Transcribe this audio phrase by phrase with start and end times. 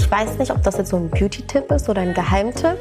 [0.00, 2.78] ich weiß nicht, ob das jetzt so ein Beauty-Tipp ist oder ein Geheimtipp.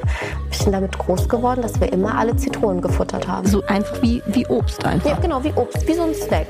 [0.52, 3.48] Ich bin damit groß geworden, dass wir immer alle Zitronen gefuttert haben.
[3.48, 5.10] So einfach wie, wie Obst einfach.
[5.10, 6.48] Ja, genau, wie Obst, wie so ein Snack.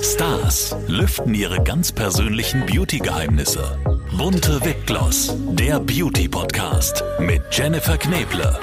[0.00, 3.78] Stars lüften ihre ganz persönlichen Beauty-Geheimnisse.
[4.16, 8.58] Bunte Wipgloss, der Beauty-Podcast mit Jennifer Kneble.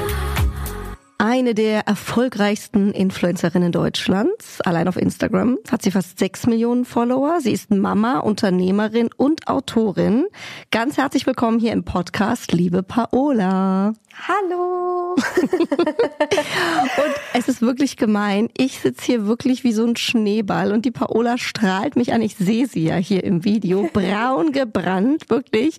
[1.26, 7.40] Eine der erfolgreichsten Influencerinnen Deutschlands, allein auf Instagram, hat sie fast sechs Millionen Follower.
[7.40, 10.26] Sie ist Mama, Unternehmerin und Autorin.
[10.70, 13.94] Ganz herzlich willkommen hier im Podcast, liebe Paola.
[14.28, 15.16] Hallo.
[15.16, 18.50] und es ist wirklich gemein.
[18.58, 22.22] Ich sitze hier wirklich wie so ein Schneeball und die Paola strahlt mich an.
[22.22, 23.90] Ich sehe sie ja hier im Video.
[23.94, 25.78] Braun gebrannt, wirklich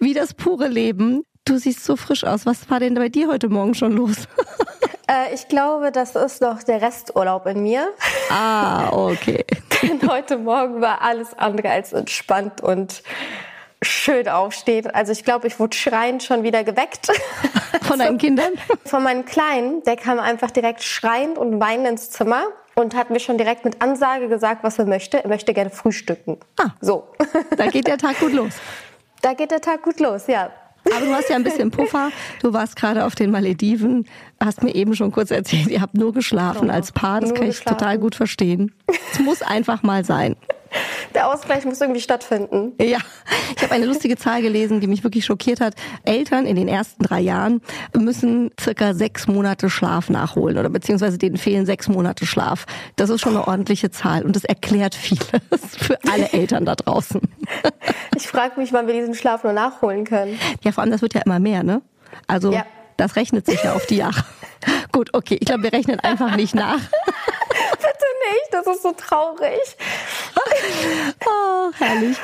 [0.00, 1.22] wie das pure Leben.
[1.50, 2.46] Du siehst so frisch aus.
[2.46, 4.16] Was war denn bei dir heute Morgen schon los?
[5.12, 7.88] Äh, ich glaube, das ist noch der Resturlaub in mir.
[8.30, 9.44] Ah, okay.
[9.82, 13.02] Denn heute Morgen war alles andere als entspannt und
[13.82, 14.88] schön aufstehen.
[14.88, 17.08] Also ich glaube, ich wurde schreiend schon wieder geweckt.
[17.82, 18.52] Von deinen Kindern?
[18.84, 19.82] Von meinem Kleinen.
[19.82, 22.44] Der kam einfach direkt schreiend und weinend ins Zimmer
[22.76, 25.24] und hat mir schon direkt mit Ansage gesagt, was er möchte.
[25.24, 26.38] Er möchte gerne frühstücken.
[26.56, 27.08] Ah, so.
[27.56, 28.52] Da geht der Tag gut los.
[29.22, 30.52] Da geht der Tag gut los, ja.
[30.84, 32.10] Aber du hast ja ein bisschen Puffer.
[32.42, 34.06] Du warst gerade auf den Malediven,
[34.42, 37.20] hast mir eben schon kurz erzählt, ihr habt nur geschlafen oh, als Paar.
[37.20, 37.78] Das kann ich geschlafen.
[37.78, 38.72] total gut verstehen.
[39.12, 40.36] Es muss einfach mal sein.
[41.14, 42.72] Der Ausgleich muss irgendwie stattfinden.
[42.80, 42.98] Ja,
[43.56, 45.74] ich habe eine lustige Zahl gelesen, die mich wirklich schockiert hat.
[46.04, 47.60] Eltern in den ersten drei Jahren
[47.96, 52.66] müssen circa sechs Monate Schlaf nachholen oder beziehungsweise denen fehlen sechs Monate Schlaf.
[52.96, 55.30] Das ist schon eine ordentliche Zahl und das erklärt vieles
[55.76, 57.20] für alle Eltern da draußen.
[58.16, 60.38] Ich frage mich, wann wir diesen Schlaf nur nachholen können.
[60.62, 61.80] Ja, vor allem, das wird ja immer mehr, ne?
[62.26, 62.66] Also ja.
[62.96, 64.24] das rechnet sich ja auf die Jahre.
[64.92, 66.80] Gut, okay, ich glaube, wir rechnen einfach nicht nach.
[67.90, 69.76] Bitte nicht, das ist so traurig.
[71.26, 72.16] oh, herrlich.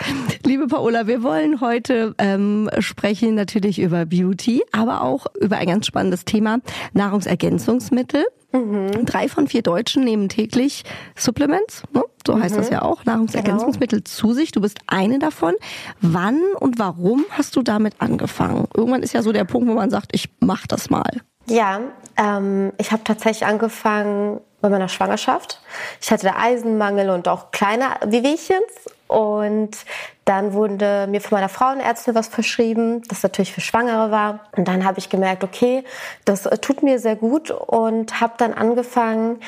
[0.44, 5.86] Liebe Paola, wir wollen heute ähm, sprechen natürlich über Beauty, aber auch über ein ganz
[5.86, 6.58] spannendes Thema,
[6.92, 8.26] Nahrungsergänzungsmittel.
[8.52, 9.06] Mhm.
[9.06, 10.84] Drei von vier Deutschen nehmen täglich
[11.16, 12.04] Supplements, ne?
[12.24, 12.58] so heißt mhm.
[12.58, 14.08] das ja auch, Nahrungsergänzungsmittel genau.
[14.08, 14.52] zu sich.
[14.52, 15.54] Du bist eine davon.
[16.00, 18.68] Wann und warum hast du damit angefangen?
[18.76, 21.10] Irgendwann ist ja so der Punkt, wo man sagt, ich mach das mal.
[21.48, 21.80] Ja,
[22.16, 25.60] ähm, ich habe tatsächlich angefangen bei meiner Schwangerschaft.
[26.00, 28.72] Ich hatte da Eisenmangel und auch kleine Wehwehchens.
[29.08, 29.76] Und
[30.24, 34.40] dann wurde mir von meiner Frauenärztin was verschrieben, das natürlich für Schwangere war.
[34.56, 35.84] Und dann habe ich gemerkt, okay,
[36.24, 39.40] das äh, tut mir sehr gut und habe dann angefangen,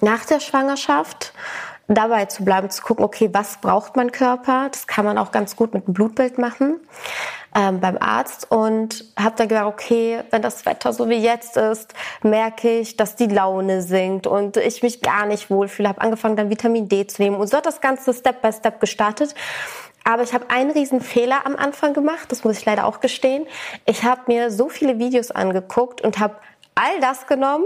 [0.00, 1.32] nach der Schwangerschaft
[1.86, 4.68] dabei zu bleiben, zu gucken, okay, was braucht mein Körper?
[4.72, 6.80] Das kann man auch ganz gut mit einem Blutbild machen
[7.54, 11.94] ähm, beim Arzt und habe dann gedacht, okay, wenn das Wetter so wie jetzt ist,
[12.22, 15.88] merke ich, dass die Laune sinkt und ich mich gar nicht wohlfühle.
[15.88, 18.80] Habe angefangen, dann Vitamin D zu nehmen und so hat das Ganze Step by Step
[18.80, 19.34] gestartet.
[20.06, 23.46] Aber ich habe einen riesen Fehler am Anfang gemacht, das muss ich leider auch gestehen.
[23.86, 26.36] Ich habe mir so viele Videos angeguckt und habe
[26.74, 27.64] all das genommen,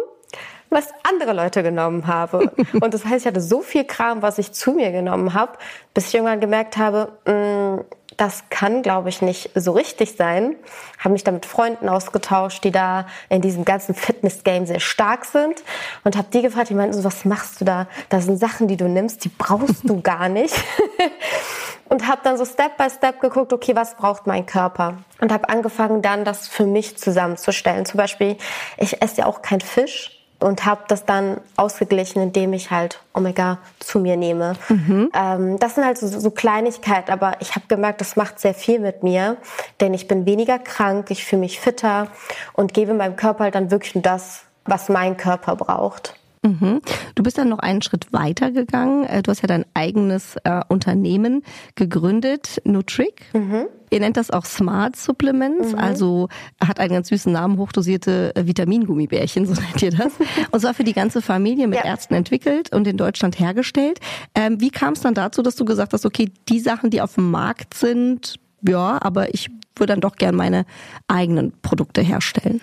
[0.71, 2.53] was andere Leute genommen habe.
[2.81, 5.53] Und das heißt, ich hatte so viel Kram, was ich zu mir genommen habe,
[5.95, 7.85] bis ich irgendwann gemerkt habe, mh, mm,
[8.19, 10.57] das kann, glaube ich, nicht so richtig sein.
[10.99, 15.63] Habe mich da mit Freunden ausgetauscht, die da in diesem ganzen Fitness-Game sehr stark sind
[16.05, 17.87] und habe die gefragt, die meinten so, was machst du da?
[18.09, 20.55] Das sind Sachen, die du nimmst, die brauchst du gar nicht.
[21.89, 24.99] und habe dann so Step by Step geguckt, okay, was braucht mein Körper?
[25.21, 27.87] Und habe angefangen, dann das für mich zusammenzustellen.
[27.87, 28.37] Zum Beispiel,
[28.77, 33.59] ich esse ja auch kein Fisch und habe das dann ausgeglichen, indem ich halt Omega
[33.81, 34.55] zu mir nehme.
[34.69, 35.11] Mhm.
[35.15, 38.79] Ähm, das sind halt so, so Kleinigkeiten, aber ich habe gemerkt, das macht sehr viel
[38.79, 39.37] mit mir,
[39.81, 42.09] denn ich bin weniger krank, ich fühle mich fitter
[42.53, 46.18] und gebe meinem Körper halt dann wirklich das, was mein Körper braucht.
[46.43, 46.81] Mhm.
[47.15, 49.05] Du bist dann noch einen Schritt weiter gegangen.
[49.05, 51.43] Äh, du hast ja dein eigenes äh, Unternehmen
[51.75, 53.23] gegründet, Nutric.
[53.33, 53.67] Mhm.
[53.91, 55.79] Ihr nennt das auch Smart Supplements, mhm.
[55.79, 56.29] also
[56.63, 60.13] hat einen ganz süßen Namen, hochdosierte äh, Vitamingummibärchen, so nennt ihr das.
[60.51, 61.85] Und zwar für die ganze Familie mit ja.
[61.85, 64.01] Ärzten entwickelt und in Deutschland hergestellt.
[64.35, 67.15] Ähm, wie kam es dann dazu, dass du gesagt hast, okay, die Sachen, die auf
[67.15, 70.67] dem Markt sind, ja, aber ich würde dann doch gern meine
[71.07, 72.61] eigenen Produkte herstellen?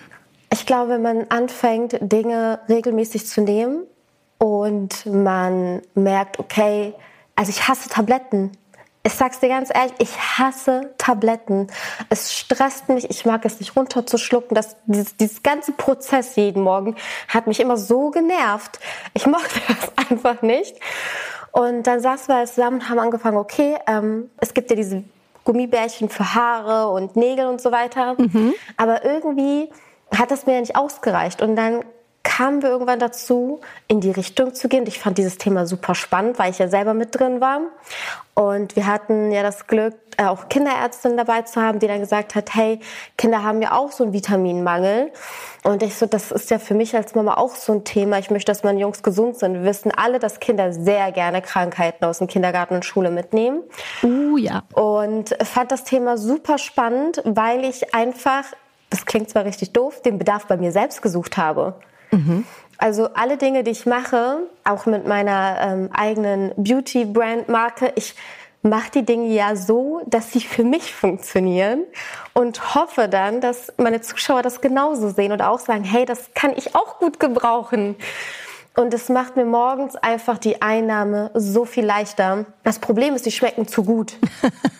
[0.52, 3.84] Ich glaube, wenn man anfängt, Dinge regelmäßig zu nehmen
[4.38, 6.94] und man merkt, okay,
[7.34, 8.52] also ich hasse Tabletten.
[9.02, 11.68] Ich sag's dir ganz ehrlich, ich hasse Tabletten.
[12.08, 14.54] Es stresst mich, ich mag es nicht runterzuschlucken.
[14.56, 16.96] Das, dieses, dieses ganze Prozess jeden Morgen
[17.28, 18.80] hat mich immer so genervt.
[19.14, 20.74] Ich mochte das einfach nicht.
[21.52, 25.04] Und dann saßen wir zusammen und haben angefangen, okay, ähm, es gibt ja diese
[25.44, 28.16] Gummibärchen für Haare und Nägel und so weiter.
[28.18, 28.54] Mhm.
[28.76, 29.70] Aber irgendwie
[30.14, 31.42] hat das mir nicht ausgereicht.
[31.42, 31.84] Und dann
[32.26, 34.84] kamen wir irgendwann dazu, in die Richtung zu gehen.
[34.86, 37.60] Ich fand dieses Thema super spannend, weil ich ja selber mit drin war.
[38.34, 42.34] Und wir hatten ja das Glück, äh, auch Kinderärztin dabei zu haben, die dann gesagt
[42.34, 42.80] hat, hey,
[43.16, 45.12] Kinder haben ja auch so einen Vitaminmangel.
[45.62, 48.18] Und ich so, das ist ja für mich als Mama auch so ein Thema.
[48.18, 49.54] Ich möchte, dass meine Jungs gesund sind.
[49.54, 53.62] Wir wissen alle, dass Kinder sehr gerne Krankheiten aus dem Kindergarten und Schule mitnehmen.
[54.02, 54.64] Uh, ja.
[54.74, 58.44] Und fand das Thema super spannend, weil ich einfach,
[58.90, 61.74] das klingt zwar richtig doof, den Bedarf bei mir selbst gesucht habe.
[62.10, 62.44] Mhm.
[62.78, 68.14] Also alle Dinge, die ich mache, auch mit meiner ähm, eigenen Beauty-Brand-Marke, ich
[68.62, 71.84] mache die Dinge ja so, dass sie für mich funktionieren
[72.34, 76.52] und hoffe dann, dass meine Zuschauer das genauso sehen und auch sagen, hey, das kann
[76.56, 77.96] ich auch gut gebrauchen.
[78.76, 82.44] Und es macht mir morgens einfach die Einnahme so viel leichter.
[82.62, 84.18] Das Problem ist, die schmecken zu gut.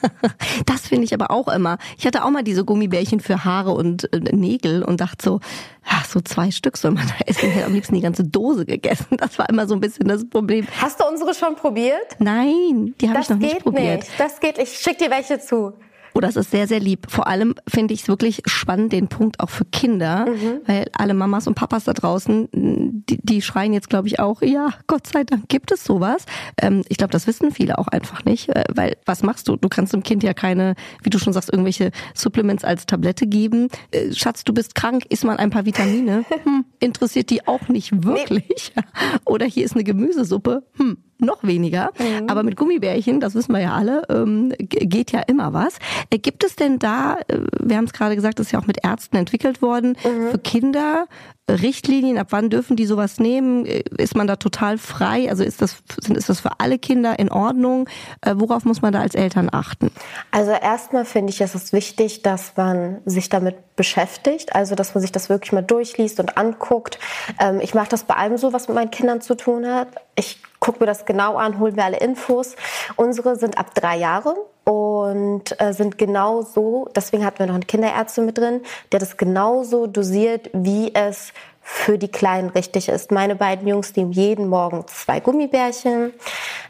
[0.66, 1.78] das finde ich aber auch immer.
[1.96, 5.40] Ich hatte auch mal diese Gummibärchen für Haare und äh, Nägel und dachte so,
[5.82, 7.48] ach, so zwei Stück soll man da essen.
[7.48, 9.16] Ich hätte am liebsten die ganze Dose gegessen.
[9.16, 10.66] Das war immer so ein bisschen das Problem.
[10.82, 12.16] Hast du unsere schon probiert?
[12.18, 14.00] Nein, die habe ich noch nicht probiert.
[14.00, 14.10] Nicht.
[14.20, 15.72] Das geht, ich schick dir welche zu.
[16.16, 17.08] Oh, das ist sehr, sehr lieb.
[17.10, 20.60] Vor allem finde ich es wirklich spannend, den Punkt auch für Kinder, mhm.
[20.64, 24.70] weil alle Mamas und Papas da draußen, die, die schreien jetzt, glaube ich, auch, ja,
[24.86, 26.24] Gott sei Dank gibt es sowas.
[26.58, 29.56] Ähm, ich glaube, das wissen viele auch einfach nicht, äh, weil was machst du?
[29.56, 33.68] Du kannst dem Kind ja keine, wie du schon sagst, irgendwelche Supplements als Tablette geben.
[33.90, 36.24] Äh, Schatz, du bist krank, isst mal ein paar Vitamine.
[36.46, 38.72] Hm, interessiert die auch nicht wirklich.
[38.76, 38.82] Nee.
[39.24, 40.62] Oder hier ist eine Gemüsesuppe.
[40.76, 41.90] Hm, noch weniger.
[41.98, 42.28] Mhm.
[42.28, 45.78] Aber mit Gummibärchen, das wissen wir ja alle, ähm, geht ja immer was.
[46.10, 48.66] Äh, gibt es denn da, äh, wir haben es gerade gesagt, das ist ja auch
[48.66, 50.30] mit Ärzten entwickelt worden, mhm.
[50.30, 51.06] für Kinder
[51.48, 53.66] Richtlinien, ab wann dürfen die sowas nehmen?
[53.66, 55.30] Äh, ist man da total frei?
[55.30, 55.76] Also ist das,
[56.08, 57.88] ist das für alle Kinder in Ordnung?
[58.24, 59.90] Worauf muss man da als Eltern achten?
[60.32, 65.02] Also erstmal finde ich, es ist wichtig, dass man sich damit beschäftigt, also dass man
[65.02, 66.98] sich das wirklich mal durchliest und anguckt.
[67.38, 69.88] Ähm, ich mache das bei allem so, was mit meinen Kindern zu tun hat.
[70.16, 72.56] Ich gucke mir das genau an, holen mir alle Infos.
[72.96, 74.34] Unsere sind ab drei Jahre
[74.64, 79.16] und äh, sind genau so, deswegen hatten wir noch eine Kinderärztin mit drin, der das
[79.16, 81.32] genauso dosiert, wie es
[81.62, 83.12] für die Kleinen richtig ist.
[83.12, 86.12] Meine beiden Jungs nehmen jeden Morgen zwei Gummibärchen.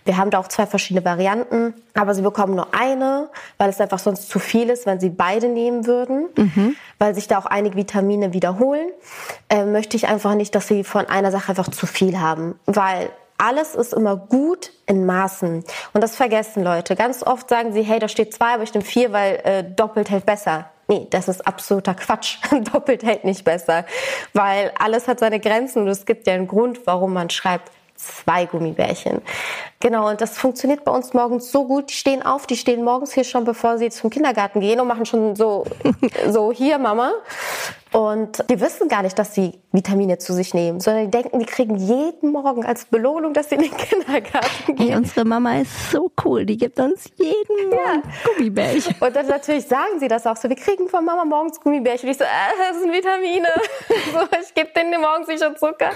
[0.05, 3.99] Wir haben da auch zwei verschiedene Varianten, aber sie bekommen nur eine, weil es einfach
[3.99, 6.77] sonst zu viel ist, wenn sie beide nehmen würden, mhm.
[6.99, 8.89] weil sich da auch einige Vitamine wiederholen.
[9.49, 13.11] Äh, möchte ich einfach nicht, dass sie von einer Sache einfach zu viel haben, weil
[13.39, 15.65] alles ist immer gut in Maßen.
[15.93, 16.97] Und das vergessen Leute.
[16.97, 20.11] Ganz oft sagen sie, hey, da steht zwei, aber ich nehme vier, weil äh, doppelt
[20.11, 20.71] hält besser.
[20.89, 22.39] Nee, das ist absoluter Quatsch.
[22.73, 23.85] doppelt hält nicht besser.
[24.33, 28.47] Weil alles hat seine Grenzen und es gibt ja einen Grund, warum man schreibt zwei
[28.47, 29.23] Gummibärchen.
[29.81, 31.91] Genau, und das funktioniert bei uns morgens so gut.
[31.91, 35.05] Die stehen auf, die stehen morgens hier schon, bevor sie zum Kindergarten gehen und machen
[35.05, 35.65] schon so,
[36.29, 37.13] so hier, Mama.
[37.93, 41.47] Und die wissen gar nicht, dass sie Vitamine zu sich nehmen, sondern die denken, die
[41.47, 44.89] kriegen jeden Morgen als Belohnung, dass sie in den Kindergarten gehen.
[44.89, 48.03] Hey, unsere Mama ist so cool, die gibt uns jeden Morgen ja.
[48.25, 48.95] Gummibärchen.
[49.01, 52.09] Und dann natürlich sagen sie das auch so, wir kriegen von Mama morgens Gummibärchen.
[52.09, 53.49] Und ich so, äh, das sind Vitamine.
[54.13, 55.91] so, ich gebe denen morgens sicher Zucker.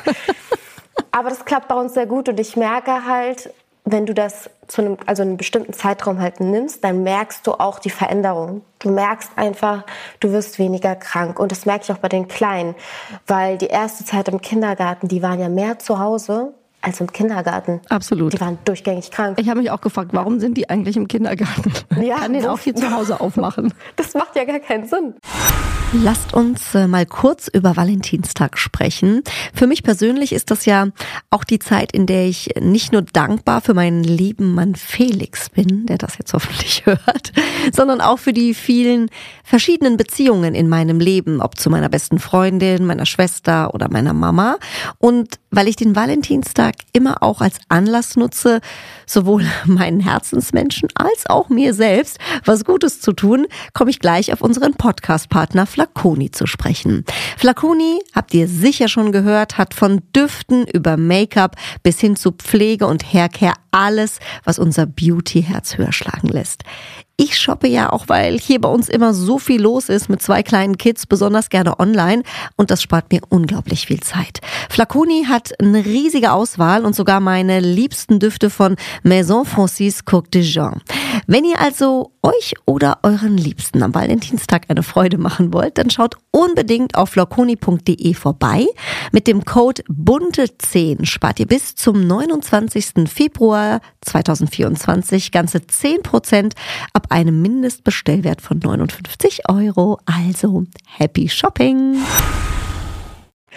[1.11, 3.53] Aber das klappt bei uns sehr gut und ich merke halt,
[3.85, 7.79] wenn du das zu einem, also einen bestimmten Zeitraum halt nimmst, dann merkst du auch
[7.79, 8.63] die Veränderung.
[8.79, 9.85] Du merkst einfach,
[10.21, 11.39] du wirst weniger krank.
[11.41, 12.75] Und das merke ich auch bei den Kleinen,
[13.27, 16.53] weil die erste Zeit im Kindergarten, die waren ja mehr zu Hause
[16.83, 17.81] als im Kindergarten.
[17.89, 18.33] Absolut.
[18.33, 19.39] Die waren durchgängig krank.
[19.41, 21.73] Ich habe mich auch gefragt, warum sind die eigentlich im Kindergarten?
[22.01, 23.75] Ja, kann den auch hier zu Hause aufmachen.
[23.97, 25.15] Das macht ja gar keinen Sinn.
[25.93, 29.23] Lasst uns äh, mal kurz über Valentinstag sprechen.
[29.53, 30.87] Für mich persönlich ist das ja
[31.31, 35.87] auch die Zeit, in der ich nicht nur dankbar für meinen lieben Mann Felix bin,
[35.87, 37.33] der das jetzt hoffentlich hört,
[37.73, 39.11] sondern auch für die vielen
[39.43, 44.59] verschiedenen Beziehungen in meinem Leben, ob zu meiner besten Freundin, meiner Schwester oder meiner Mama.
[44.99, 48.61] Und weil ich den Valentinstag immer auch als Anlass nutze,
[49.07, 54.41] sowohl meinen Herzensmenschen als auch mir selbst was Gutes zu tun, komme ich gleich auf
[54.41, 57.05] unseren Podcast-Partner Flaconi zu sprechen.
[57.37, 62.87] Flaconi, habt ihr sicher schon gehört, hat von Düften über Make-up bis hin zu Pflege
[62.87, 66.65] und Haircare alles, was unser Beauty-Herz höher schlagen lässt.
[67.23, 70.43] Ich shoppe ja auch, weil hier bei uns immer so viel los ist mit zwei
[70.43, 72.23] kleinen Kids, besonders gerne online
[72.57, 74.41] und das spart mir unglaublich viel Zeit.
[74.71, 80.41] Flaconi hat eine riesige Auswahl und sogar meine liebsten Düfte von Maison Francis Coq de
[80.41, 80.81] Jean.
[81.27, 86.17] Wenn ihr also euch oder euren Liebsten am Valentinstag eine Freude machen wollt, dann schaut
[86.31, 88.67] unbedingt auf flaconi.de vorbei.
[89.13, 93.09] Mit dem Code BUNTE10 spart ihr bis zum 29.
[93.09, 96.53] Februar 2024 ganze 10%
[96.95, 99.99] ab einem Mindestbestellwert von 59 Euro.
[100.07, 101.97] Also happy shopping!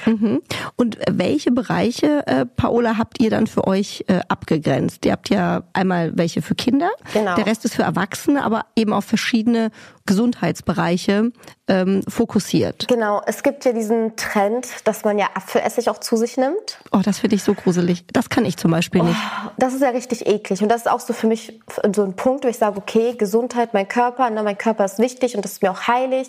[0.05, 0.41] Mhm.
[0.75, 5.05] Und welche Bereiche, äh, Paola, habt ihr dann für euch äh, abgegrenzt?
[5.05, 7.35] Ihr habt ja einmal welche für Kinder, Genau.
[7.35, 9.71] der Rest ist für Erwachsene, aber eben auf verschiedene
[10.05, 11.31] Gesundheitsbereiche
[11.67, 12.88] ähm, fokussiert.
[12.88, 16.79] Genau, es gibt ja diesen Trend, dass man ja Apfelessig auch zu sich nimmt.
[16.91, 18.03] Oh, das finde ich so gruselig.
[18.12, 19.19] Das kann ich zum Beispiel nicht.
[19.57, 20.62] Das ist ja richtig eklig.
[20.62, 21.59] Und das ist auch so für mich
[21.95, 25.35] so ein Punkt, wo ich sage, okay, Gesundheit, mein Körper, ne, mein Körper ist wichtig
[25.35, 26.27] und das ist mir auch heilig.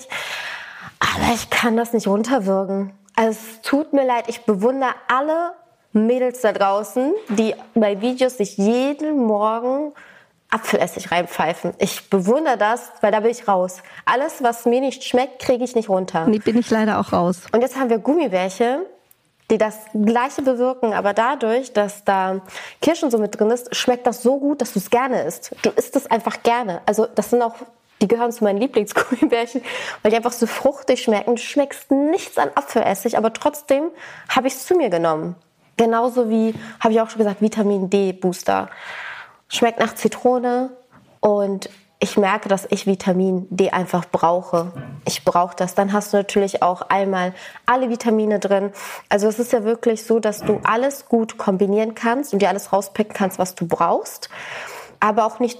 [1.00, 2.92] Aber ich kann das nicht runterwürgen.
[3.16, 5.52] Also es tut mir leid, ich bewundere alle
[5.92, 9.92] Mädels da draußen, die bei Videos sich jeden Morgen
[10.50, 11.74] Apfelessig reinpfeifen.
[11.78, 13.82] Ich bewundere das, weil da bin ich raus.
[14.04, 16.26] Alles, was mir nicht schmeckt, kriege ich nicht runter.
[16.26, 17.42] Nee, bin ich leider auch raus.
[17.50, 18.82] Und jetzt haben wir Gummibärchen,
[19.50, 22.40] die das Gleiche bewirken, aber dadurch, dass da
[22.80, 25.54] Kirschen so mit drin ist, schmeckt das so gut, dass du es gerne isst.
[25.62, 26.82] Du isst es einfach gerne.
[26.86, 27.54] Also das sind auch,
[28.00, 29.62] die gehören zu meinen Lieblingsgummibärchen,
[30.02, 31.36] weil die einfach so fruchtig schmecken.
[31.36, 33.84] Du schmeckst nichts an Apfelessig, aber trotzdem
[34.28, 35.36] habe ich es zu mir genommen.
[35.76, 38.68] Genauso wie, habe ich auch schon gesagt, Vitamin D Booster.
[39.48, 40.70] Schmeckt nach Zitrone
[41.20, 41.68] und
[42.00, 44.72] ich merke, dass ich Vitamin D einfach brauche.
[45.06, 45.74] Ich brauche das.
[45.74, 47.32] Dann hast du natürlich auch einmal
[47.64, 48.72] alle Vitamine drin.
[49.08, 52.72] Also es ist ja wirklich so, dass du alles gut kombinieren kannst und dir alles
[52.72, 54.28] rauspicken kannst, was du brauchst,
[55.00, 55.58] aber auch nicht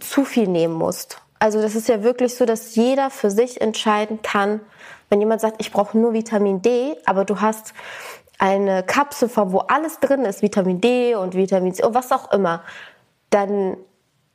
[0.00, 1.20] zu viel nehmen musst.
[1.38, 4.60] Also das ist ja wirklich so, dass jeder für sich entscheiden kann,
[5.08, 7.72] wenn jemand sagt, ich brauche nur Vitamin D, aber du hast
[8.38, 12.62] eine Kapsel, wo alles drin ist, Vitamin D und Vitamin C und was auch immer,
[13.30, 13.76] dann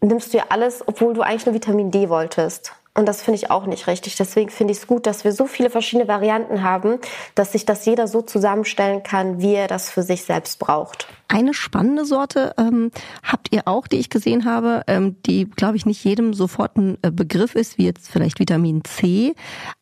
[0.02, 2.74] nimmst du ja alles, obwohl du eigentlich nur Vitamin D wolltest.
[2.96, 4.16] Und das finde ich auch nicht richtig.
[4.18, 7.00] Deswegen finde ich es gut, dass wir so viele verschiedene Varianten haben,
[7.34, 11.08] dass sich das jeder so zusammenstellen kann, wie er das für sich selbst braucht.
[11.28, 12.92] Eine spannende Sorte ähm,
[13.24, 17.00] habt ihr auch, die ich gesehen habe, ähm, die, glaube ich, nicht jedem sofort ein
[17.02, 19.34] äh, Begriff ist, wie jetzt vielleicht Vitamin C,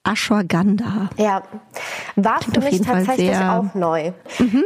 [0.05, 1.09] Ashwagandha.
[1.17, 1.43] Ja,
[2.15, 3.69] war Klingt für mich tatsächlich sehr- Mhm.
[3.69, 4.11] auch neu.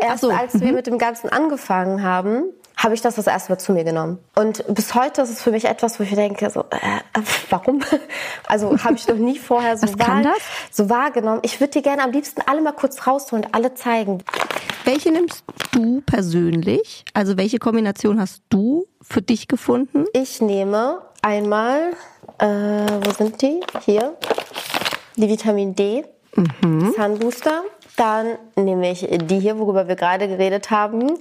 [0.01, 2.43] Erst so, als wir mit dem Ganzen angefangen haben,
[2.77, 4.20] habe ich das das erste Mal zu mir genommen.
[4.36, 7.82] Und bis heute ist es für mich etwas, wo ich denke, so, äh, warum?
[8.48, 10.38] Also habe ich noch nie vorher so, das?
[10.72, 11.39] so wahrgenommen.
[11.44, 14.24] Ich würde dir gerne am liebsten alle mal kurz rausholen und alle zeigen.
[14.84, 17.05] Welche nimmst du persönlich?
[17.13, 20.05] Also welche Kombination hast du für dich gefunden?
[20.13, 21.94] Ich nehme einmal,
[22.38, 23.62] äh, wo sind die?
[23.84, 24.15] Hier.
[25.15, 26.03] Die Vitamin D
[26.62, 27.63] Sun Booster.
[27.97, 31.13] Dann nehme ich die hier, worüber wir gerade geredet haben,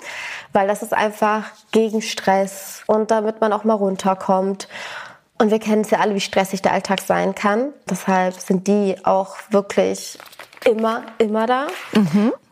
[0.53, 4.69] weil das ist einfach gegen Stress und damit man auch mal runterkommt.
[5.39, 7.73] Und wir kennen es ja alle, wie stressig der Alltag sein kann.
[7.89, 10.19] Deshalb sind die auch wirklich
[10.65, 11.67] immer, immer da.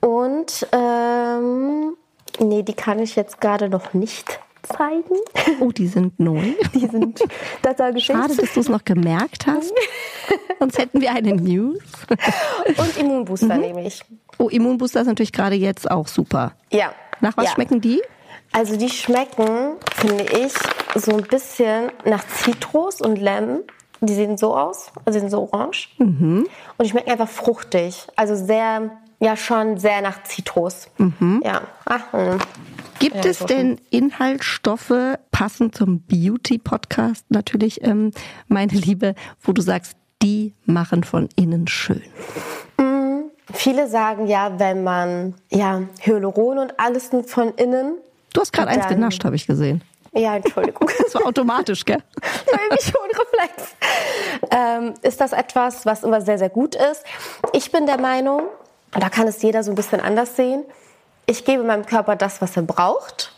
[0.01, 1.97] Und ähm,
[2.39, 5.17] nee, die kann ich jetzt gerade noch nicht zeigen.
[5.61, 6.43] Oh, die sind neu.
[6.75, 7.21] Die sind,
[7.63, 9.73] das ich Schade, dass du es noch gemerkt hast.
[10.59, 11.83] Sonst hätten wir eine News.
[12.77, 14.03] Und Immunbooster nehme ich.
[14.39, 16.53] Oh, Immunbooster ist natürlich gerade jetzt auch super.
[16.73, 16.93] Ja.
[17.21, 17.51] Nach was ja.
[17.53, 18.01] schmecken die?
[18.53, 20.53] Also die schmecken, finde ich,
[20.95, 23.63] so ein bisschen nach Zitrus und Lemon.
[24.01, 25.89] Die sehen so aus, also sind so orange.
[25.99, 26.49] Und
[26.83, 28.09] die schmecken einfach fruchtig.
[28.17, 28.91] Also sehr,
[29.23, 30.89] ja schon sehr nach Zitrus.
[31.43, 31.63] Ja.
[31.87, 32.39] Ach, mm.
[32.99, 34.93] Gibt Ja, es denn Inhaltsstoffe,
[35.31, 38.13] passend zum Beauty-Podcast natürlich, ähm,
[38.49, 42.03] meine Liebe, wo du sagst, die machen von innen schön?
[43.53, 47.97] Viele sagen ja, wenn man ja Hyaluron und alles von innen.
[48.33, 49.83] Du hast gerade eins genascht, habe ich gesehen.
[50.15, 50.89] Ja, Entschuldigung.
[51.03, 51.99] Das war automatisch, gell?
[52.47, 53.75] irgendwie schon Reflex.
[54.51, 57.05] Ähm, ist das etwas, was immer sehr, sehr gut ist?
[57.53, 58.43] Ich bin der Meinung,
[58.95, 60.65] und da kann es jeder so ein bisschen anders sehen,
[61.27, 63.33] ich gebe meinem Körper das, was er braucht,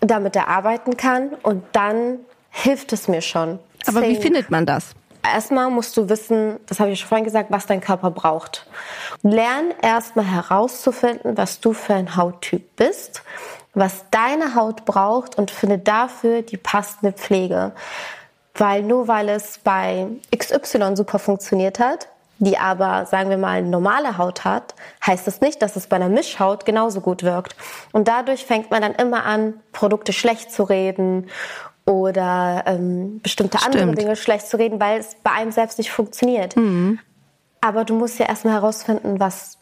[0.00, 2.20] damit er arbeiten kann und dann
[2.50, 3.58] hilft es mir schon.
[3.86, 4.90] Aber wie Deswegen- findet man das?
[5.22, 8.66] Erstmal musst du wissen, das habe ich schon vorhin gesagt, was dein Körper braucht.
[9.22, 13.22] Lern erstmal herauszufinden, was du für ein Hauttyp bist,
[13.74, 17.72] was deine Haut braucht und finde dafür die passende Pflege.
[18.54, 22.06] Weil nur weil es bei XY super funktioniert hat,
[22.38, 24.74] die aber, sagen wir mal, normale Haut hat,
[25.06, 27.56] heißt es nicht, dass es bei einer Mischhaut genauso gut wirkt.
[27.92, 31.28] Und dadurch fängt man dann immer an, Produkte schlecht zu reden
[31.86, 33.98] oder ähm, bestimmte andere Stimmt.
[33.98, 36.54] Dinge schlecht zu reden, weil es bei einem selbst nicht funktioniert.
[37.60, 39.58] Aber du musst ja erstmal herausfinden, was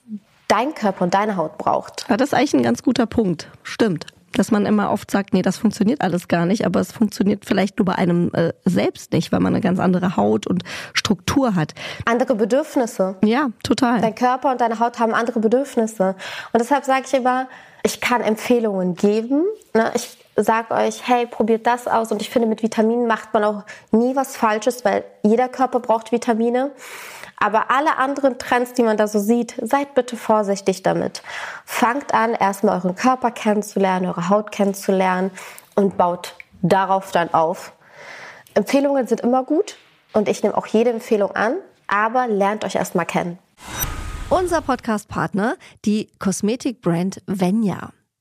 [0.48, 2.06] dein Körper und deine Haut braucht.
[2.08, 3.48] Ja, das ist eigentlich ein ganz guter Punkt.
[3.62, 4.06] Stimmt.
[4.34, 7.78] Dass man immer oft sagt, nee, das funktioniert alles gar nicht, aber es funktioniert vielleicht
[7.78, 11.74] nur bei einem äh, selbst nicht, weil man eine ganz andere Haut und Struktur hat.
[12.04, 13.16] Andere Bedürfnisse.
[13.24, 14.00] Ja, total.
[14.00, 16.16] Dein Körper und deine Haut haben andere Bedürfnisse.
[16.52, 17.48] Und deshalb sage ich immer,
[17.84, 19.44] ich kann Empfehlungen geben.
[19.74, 19.92] Ne?
[19.94, 22.10] Ich sage euch, hey, probiert das aus.
[22.10, 23.62] Und ich finde, mit Vitaminen macht man auch
[23.92, 26.72] nie was Falsches, weil jeder Körper braucht Vitamine.
[27.36, 31.22] Aber alle anderen Trends, die man da so sieht, seid bitte vorsichtig damit.
[31.64, 35.30] Fangt an, erstmal euren Körper kennenzulernen, eure Haut kennenzulernen
[35.74, 37.72] und baut darauf dann auf.
[38.54, 39.76] Empfehlungen sind immer gut
[40.12, 43.38] und ich nehme auch jede Empfehlung an, aber lernt euch erstmal kennen.
[44.30, 47.90] Unser Podcast-Partner, die Kosmetikbrand Venya.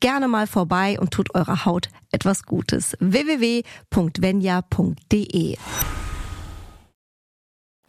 [0.00, 2.96] gerne mal vorbei und tut eurer Haut etwas Gutes.
[3.00, 3.66] www.venya.de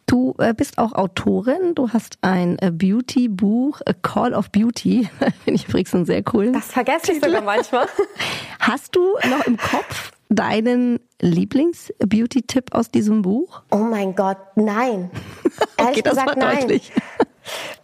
[0.09, 1.75] Du äh, bist auch Autorin.
[1.75, 5.09] Du hast ein äh, Beauty-Buch, A Call of Beauty.
[5.43, 6.53] Finde ich übrigens einen sehr coolen.
[6.53, 7.87] Das vergesse ich sogar manchmal.
[8.59, 13.63] Hast du noch im Kopf deinen Lieblings-Beauty-Tipp aus diesem Buch?
[13.69, 15.11] Oh mein Gott, nein.
[15.77, 16.59] Ehrlich okay, das gesagt, war nein.
[16.61, 16.93] deutlich.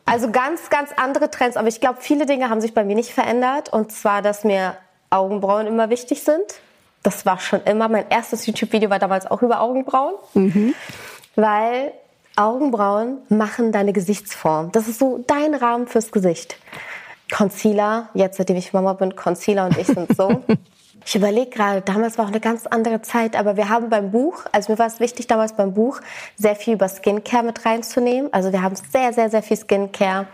[0.05, 3.12] Also ganz, ganz andere Trends, aber ich glaube, viele Dinge haben sich bei mir nicht
[3.12, 3.72] verändert.
[3.72, 4.75] Und zwar, dass mir
[5.10, 6.43] Augenbrauen immer wichtig sind.
[7.03, 7.89] Das war schon immer.
[7.89, 10.15] Mein erstes YouTube-Video war damals auch über Augenbrauen.
[11.36, 11.91] Weil
[12.36, 14.72] Augenbrauen machen deine Gesichtsform.
[14.72, 16.58] Das ist so dein Rahmen fürs Gesicht.
[17.32, 20.43] Concealer, jetzt seitdem ich Mama bin, Concealer und ich sind so.
[21.05, 24.43] Ich überlege gerade, damals war auch eine ganz andere Zeit, aber wir haben beim Buch,
[24.51, 26.00] also mir war es wichtig damals beim Buch,
[26.38, 28.31] sehr viel über Skincare mit reinzunehmen.
[28.31, 30.27] Also wir haben sehr, sehr, sehr viel Skincare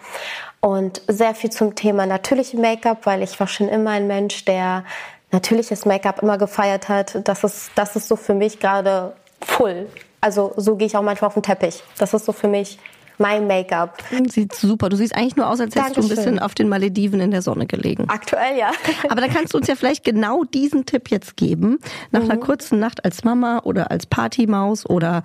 [0.60, 4.84] und sehr viel zum Thema natürliche Make-up, weil ich war schon immer ein Mensch, der
[5.32, 7.28] natürliches Make-up immer gefeiert hat.
[7.28, 9.88] Das ist, das ist so für mich gerade full.
[10.22, 11.84] Also so gehe ich auch manchmal auf den Teppich.
[11.98, 12.78] Das ist so für mich
[13.20, 14.02] mein Make-up.
[14.30, 14.90] Sieht super.
[14.90, 17.42] Du siehst eigentlich nur aus, als hättest du ein bisschen auf den Malediven in der
[17.42, 18.06] Sonne gelegen.
[18.10, 18.72] Aktuell ja.
[19.10, 21.80] Aber dann kannst du uns ja vielleicht genau diesen Tipp jetzt geben.
[22.12, 22.32] Nach Mhm.
[22.32, 25.24] einer kurzen Nacht als Mama oder als Partymaus oder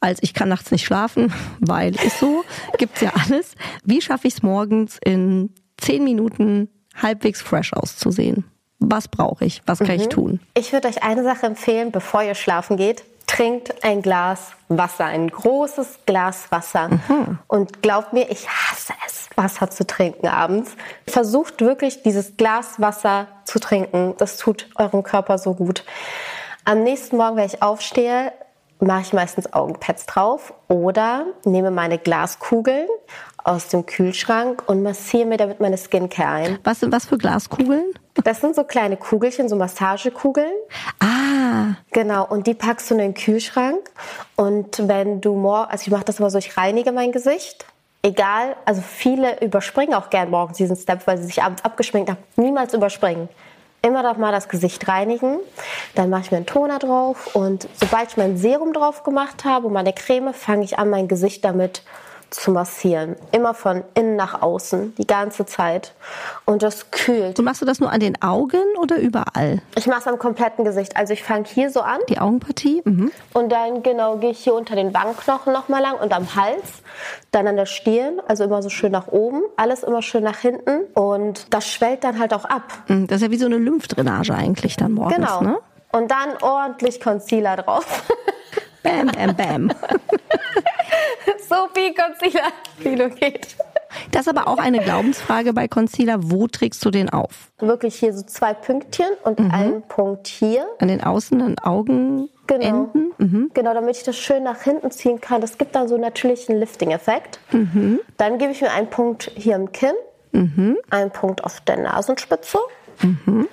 [0.00, 2.44] als ich kann nachts nicht schlafen, weil ist so,
[2.78, 3.54] gibt's ja alles.
[3.84, 6.68] Wie schaffe ich es morgens in zehn Minuten
[7.00, 8.44] halbwegs fresh auszusehen?
[8.84, 9.62] Was brauche ich?
[9.64, 10.40] Was kann ich tun?
[10.58, 13.04] Ich würde euch eine Sache empfehlen, bevor ihr schlafen geht.
[13.26, 16.90] Trinkt ein Glas Wasser, ein großes Glas Wasser.
[17.46, 20.72] Und glaubt mir, ich hasse es, Wasser zu trinken abends.
[21.06, 24.14] Versucht wirklich dieses Glas Wasser zu trinken.
[24.18, 25.84] Das tut eurem Körper so gut.
[26.64, 28.32] Am nächsten Morgen, wenn ich aufstehe,
[28.82, 32.88] mache ich meistens Augenpads drauf oder nehme meine Glaskugeln
[33.44, 36.58] aus dem Kühlschrank und massiere mir damit meine Skincare ein.
[36.64, 37.92] Was sind was für Glaskugeln?
[38.14, 40.52] Das sind so kleine Kugelchen, so Massagekugeln.
[41.00, 41.32] Ah,
[41.92, 43.78] Genau, und die packst du in den Kühlschrank.
[44.36, 47.66] Und wenn du morgen, also ich mache das immer so, ich reinige mein Gesicht.
[48.02, 52.18] Egal, also viele überspringen auch gern morgens diesen Step, weil sie sich abends abgeschminkt haben.
[52.36, 53.28] Niemals überspringen.
[53.82, 55.38] Immer doch mal das Gesicht reinigen.
[55.94, 57.34] Dann mache ich mir einen Toner drauf.
[57.34, 61.08] Und sobald ich mein Serum drauf gemacht habe und meine Creme, fange ich an, mein
[61.08, 61.82] Gesicht damit zu
[62.50, 63.16] massieren.
[63.30, 65.94] Immer von innen nach außen, die ganze Zeit.
[66.44, 67.38] Und das kühlt.
[67.38, 69.60] und machst du das nur an den Augen oder überall?
[69.76, 70.96] Ich mache es am kompletten Gesicht.
[70.96, 71.98] Also ich fange hier so an.
[72.08, 72.82] Die Augenpartie?
[72.84, 73.10] Mhm.
[73.34, 76.82] Und dann genau gehe ich hier unter den Wangenknochen nochmal lang und am Hals.
[77.30, 79.42] Dann an der Stirn, also immer so schön nach oben.
[79.56, 80.84] Alles immer schön nach hinten.
[80.94, 82.62] Und das schwellt dann halt auch ab.
[82.88, 85.40] Mhm, Das ist ja wie so eine Lymphdrainage eigentlich dann morgens, Genau.
[85.42, 85.58] ne?
[85.92, 88.02] Und dann ordentlich Concealer drauf.
[88.82, 89.70] Bam, bam, bam.
[91.48, 93.56] so viel Concealer, wie nur geht.
[94.10, 96.18] Das ist aber auch eine Glaubensfrage bei Concealer.
[96.30, 97.50] Wo trägst du den auf?
[97.58, 100.66] Wirklich hier so zwei Pünktchen und ein Punkt hier.
[100.78, 102.30] An den Außen, an Augenenden?
[102.46, 102.90] Genau.
[103.54, 105.40] Genau, damit ich das schön nach hinten ziehen kann.
[105.40, 107.38] Das gibt dann so natürlich einen Lifting-Effekt.
[108.16, 109.94] Dann gebe ich mir einen Punkt hier im Kinn,
[110.90, 112.58] einen Punkt auf der Nasenspitze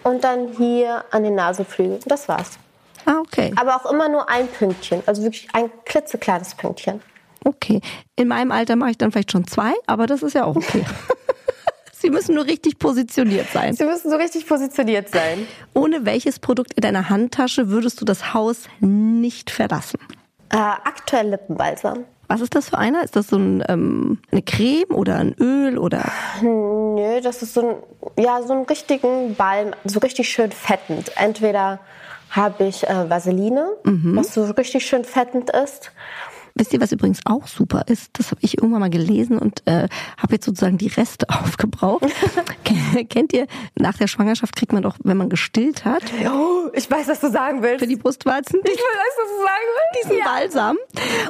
[0.03, 1.99] und dann hier an den Nasenflügeln.
[2.05, 2.57] Das war's.
[3.05, 3.53] Ah, okay.
[3.55, 7.01] Aber auch immer nur ein Pünktchen, also wirklich ein klitzekleines Pünktchen.
[7.45, 7.81] Okay.
[8.15, 10.85] In meinem Alter mache ich dann vielleicht schon zwei, aber das ist ja auch okay.
[11.93, 13.73] Sie müssen nur richtig positioniert sein.
[13.75, 15.45] Sie müssen so richtig positioniert sein.
[15.73, 19.99] Ohne welches Produkt in deiner Handtasche würdest du das Haus nicht verlassen?
[20.49, 22.05] Äh, aktuell Lippenbalsam.
[22.29, 23.03] Was ist das für einer?
[23.03, 26.09] Ist das so ein, ähm, eine Creme oder ein Öl oder?
[26.41, 31.11] Nö, das ist so ein, ja, so einen richtigen Balm, so richtig schön fettend.
[31.17, 31.79] Entweder
[32.29, 34.15] habe ich äh, Vaseline, mhm.
[34.15, 35.91] was so richtig schön fettend ist.
[36.55, 38.09] Wisst ihr, was übrigens auch super ist?
[38.13, 42.05] Das habe ich irgendwann mal gelesen und äh, habe jetzt sozusagen die Reste aufgebraucht.
[43.09, 46.03] Kennt ihr, nach der Schwangerschaft kriegt man doch, wenn man gestillt hat.
[46.25, 47.79] Oh, ich weiß, was du sagen willst.
[47.79, 48.59] Für die Brustwarzen.
[48.63, 50.05] Ich weiß, was du sagen willst.
[50.05, 50.25] Diesen ja.
[50.25, 50.77] Balsam.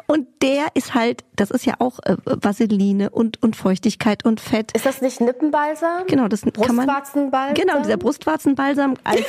[0.07, 4.71] Und der ist halt, das ist ja auch äh, Vaseline und, und Feuchtigkeit und Fett.
[4.73, 6.07] Ist das nicht Nippenbalsam?
[6.07, 6.85] Genau, das kann man.
[6.87, 7.53] Brustwarzenbalsam?
[7.53, 9.21] Genau, dieser Brustwarzenbalsam als.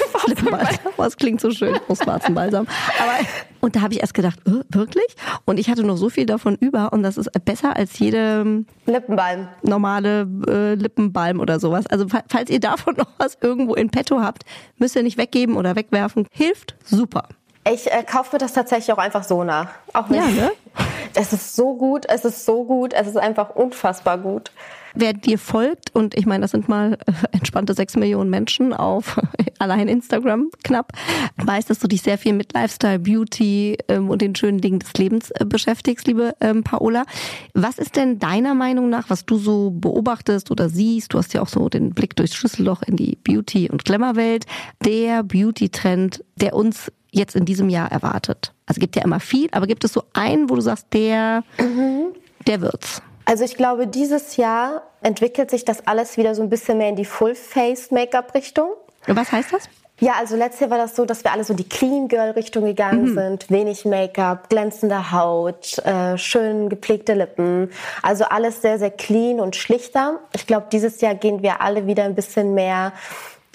[0.96, 2.66] Oh, das klingt so schön, Brustwarzenbalsam.
[2.98, 3.26] Aber,
[3.60, 5.16] und da habe ich erst gedacht, äh, wirklich?
[5.44, 8.66] Und ich hatte noch so viel davon über und das ist besser als jede ähm,
[8.86, 9.48] Lippenbalm.
[9.62, 11.86] normale äh, Lippenbalm oder sowas.
[11.86, 14.44] Also falls ihr davon noch was irgendwo in petto habt,
[14.78, 16.26] müsst ihr nicht weggeben oder wegwerfen.
[16.32, 17.28] Hilft super.
[17.70, 19.68] Ich äh, kaufe mir das tatsächlich auch einfach so nach.
[19.92, 20.20] Auch nicht.
[20.20, 20.50] Ja, ne?
[21.14, 24.52] Es ist so gut, es ist so gut, es ist einfach unfassbar gut.
[24.94, 29.20] Wer dir folgt, und ich meine, das sind mal äh, entspannte sechs Millionen Menschen auf
[29.58, 30.92] allein Instagram knapp,
[31.36, 34.92] weiß, dass du dich sehr viel mit Lifestyle, Beauty ähm, und den schönen Dingen des
[34.94, 37.04] Lebens äh, beschäftigst, liebe ähm, Paola.
[37.54, 41.12] Was ist denn deiner Meinung nach, was du so beobachtest oder siehst?
[41.12, 44.46] Du hast ja auch so den Blick durchs Schlüsselloch in die Beauty- und Glamour-Welt.
[44.84, 48.52] Der Beauty-Trend, der uns jetzt in diesem Jahr erwartet?
[48.66, 52.12] Also gibt ja immer viel, aber gibt es so einen, wo du sagst, der, mhm.
[52.46, 53.02] der wird's?
[53.30, 56.96] Also ich glaube, dieses Jahr entwickelt sich das alles wieder so ein bisschen mehr in
[56.96, 58.72] die Full-Face-Make-up-Richtung.
[59.06, 59.68] Was heißt das?
[60.00, 62.32] Ja, also letztes Jahr war das so, dass wir alle so in die Clean Girl
[62.32, 63.14] Richtung gegangen mhm.
[63.14, 63.48] sind.
[63.48, 67.70] Wenig Make-up, glänzende Haut, äh, schön gepflegte Lippen.
[68.02, 70.18] Also alles sehr, sehr clean und schlichter.
[70.34, 72.92] Ich glaube, dieses Jahr gehen wir alle wieder ein bisschen mehr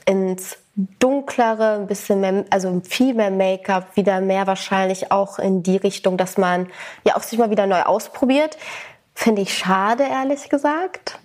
[0.06, 0.58] ins
[1.00, 6.16] dunklere, ein bisschen mehr, also viel mehr Make-up, wieder mehr wahrscheinlich auch in die Richtung,
[6.16, 6.70] dass man
[7.06, 8.58] ja auch sich mal wieder neu ausprobiert.
[9.16, 11.18] Finde ich schade, ehrlich gesagt.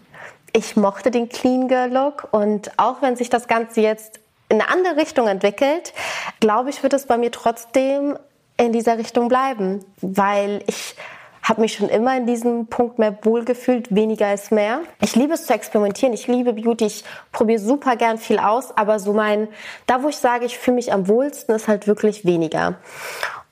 [0.52, 4.70] Ich mochte den Clean Girl Look und auch wenn sich das Ganze jetzt in eine
[4.70, 5.92] andere Richtung entwickelt,
[6.40, 8.18] glaube ich, wird es bei mir trotzdem
[8.56, 10.96] in dieser Richtung bleiben, weil ich
[11.42, 14.80] habe mich schon immer in diesem Punkt mehr wohlgefühlt, weniger ist mehr.
[15.00, 18.98] Ich liebe es zu experimentieren, ich liebe Beauty, ich probiere super gern viel aus, aber
[18.98, 19.48] so mein,
[19.86, 22.76] da wo ich sage, ich fühle mich am wohlsten, ist halt wirklich weniger.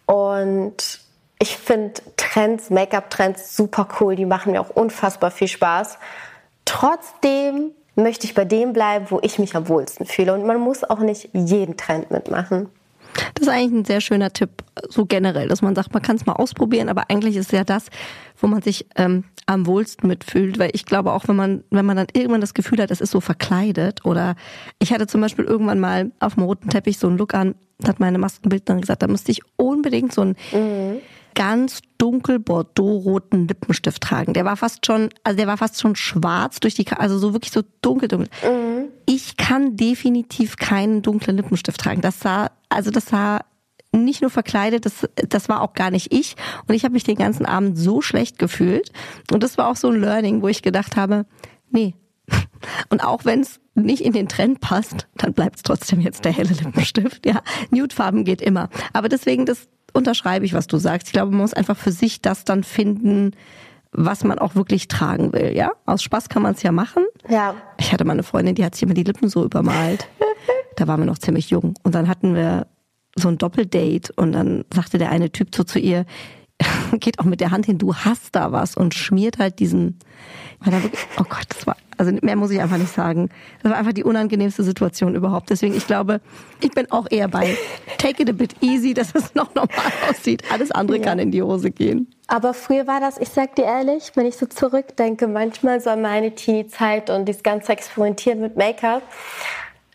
[0.06, 1.00] Und
[1.40, 5.98] ich finde Trends, Make-up-Trends super cool, die machen mir auch unfassbar viel Spaß.
[6.64, 10.34] Trotzdem möchte ich bei dem bleiben, wo ich mich am wohlsten fühle.
[10.34, 12.68] Und man muss auch nicht jeden Trend mitmachen.
[13.34, 14.50] Das ist eigentlich ein sehr schöner Tipp,
[14.88, 17.86] so generell, dass man sagt, man kann es mal ausprobieren, aber eigentlich ist ja das,
[18.36, 21.96] wo man sich ähm, am wohlsten mitfühlt, weil ich glaube auch, wenn man, wenn man
[21.96, 24.36] dann irgendwann das Gefühl hat, es ist so verkleidet oder
[24.78, 27.98] ich hatte zum Beispiel irgendwann mal auf dem roten Teppich so einen Look an, hat
[27.98, 31.00] meine Maskenbildnerin gesagt, da müsste ich unbedingt so ein mhm
[31.38, 34.32] ganz dunkel bordeaux-roten Lippenstift tragen.
[34.32, 37.52] Der war fast schon, also der war fast schon schwarz durch die, also so wirklich
[37.52, 38.28] so dunkel, dunkel.
[38.42, 38.88] Mhm.
[39.06, 42.00] Ich kann definitiv keinen dunklen Lippenstift tragen.
[42.00, 43.42] Das sah, also das sah
[43.92, 46.34] nicht nur verkleidet, das, das war auch gar nicht ich.
[46.66, 48.90] Und ich habe mich den ganzen Abend so schlecht gefühlt.
[49.30, 51.24] Und das war auch so ein Learning, wo ich gedacht habe,
[51.70, 51.94] nee.
[52.90, 56.32] Und auch wenn es nicht in den Trend passt, dann bleibt es trotzdem jetzt der
[56.32, 57.24] helle Lippenstift.
[57.24, 58.68] Ja, Nudefarben geht immer.
[58.92, 61.08] Aber deswegen, das, unterschreibe ich, was du sagst.
[61.08, 63.32] Ich glaube, man muss einfach für sich das dann finden,
[63.92, 65.72] was man auch wirklich tragen will, ja?
[65.86, 67.04] Aus Spaß kann man es ja machen.
[67.28, 67.54] Ja.
[67.78, 70.08] Ich hatte mal eine Freundin, die hat sich immer die Lippen so übermalt.
[70.76, 71.74] da waren wir noch ziemlich jung.
[71.82, 72.66] Und dann hatten wir
[73.16, 76.04] so ein Doppeldate und dann sagte der eine Typ so zu ihr,
[77.00, 79.98] geht auch mit der Hand hin, du hast da was und schmiert halt diesen,
[80.60, 83.28] wirklich, oh Gott, das war, also mehr muss ich einfach nicht sagen.
[83.62, 85.50] Das war einfach die unangenehmste Situation überhaupt.
[85.50, 86.20] Deswegen, ich glaube,
[86.60, 87.56] ich bin auch eher bei
[87.98, 90.42] take it a bit easy, dass es noch normal aussieht.
[90.52, 91.04] Alles andere ja.
[91.04, 92.08] kann in die Hose gehen.
[92.28, 96.02] Aber früher war das, ich sag dir ehrlich, wenn ich so zurückdenke, manchmal so an
[96.02, 99.02] meine Teenie-Zeit und dieses ganze Experimentieren mit Make-up,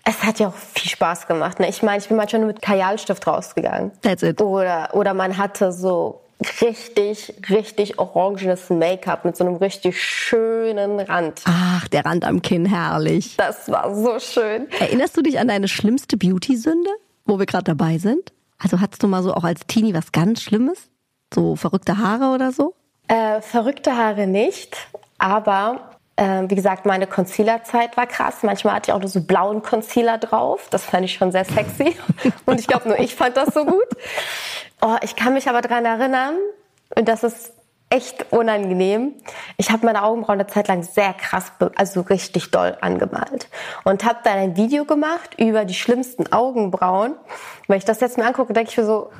[0.05, 1.59] es hat ja auch viel Spaß gemacht.
[1.59, 1.69] Ne?
[1.69, 3.91] Ich meine, ich bin manchmal nur mit Kajalstift rausgegangen.
[4.01, 4.41] That's it.
[4.41, 6.22] Oder, oder man hatte so
[6.61, 11.41] richtig, richtig orangenes Make-up mit so einem richtig schönen Rand.
[11.45, 13.35] Ach, der Rand am Kinn, herrlich.
[13.37, 14.67] Das war so schön.
[14.79, 16.89] Erinnerst du dich an deine schlimmste Beauty-Sünde,
[17.25, 18.33] wo wir gerade dabei sind?
[18.57, 20.89] Also hattest du mal so auch als Teenie was ganz Schlimmes?
[21.33, 22.75] So verrückte Haare oder so?
[23.07, 24.77] Äh, verrückte Haare nicht,
[25.17, 28.37] aber äh, wie gesagt, meine Concealer-Zeit war krass.
[28.43, 30.67] Manchmal hatte ich auch nur so blauen Concealer drauf.
[30.69, 31.95] Das fand ich schon sehr sexy.
[32.45, 33.87] Und ich glaube, nur ich fand das so gut.
[34.81, 36.35] Oh, ich kann mich aber daran erinnern,
[36.95, 37.53] und das ist
[37.89, 39.13] echt unangenehm.
[39.57, 43.47] Ich habe meine Augenbrauen eine Zeit lang sehr krass, also richtig doll angemalt.
[43.83, 47.15] Und habe dann ein Video gemacht über die schlimmsten Augenbrauen.
[47.67, 49.11] Wenn ich das jetzt mir angucke, denke ich mir so,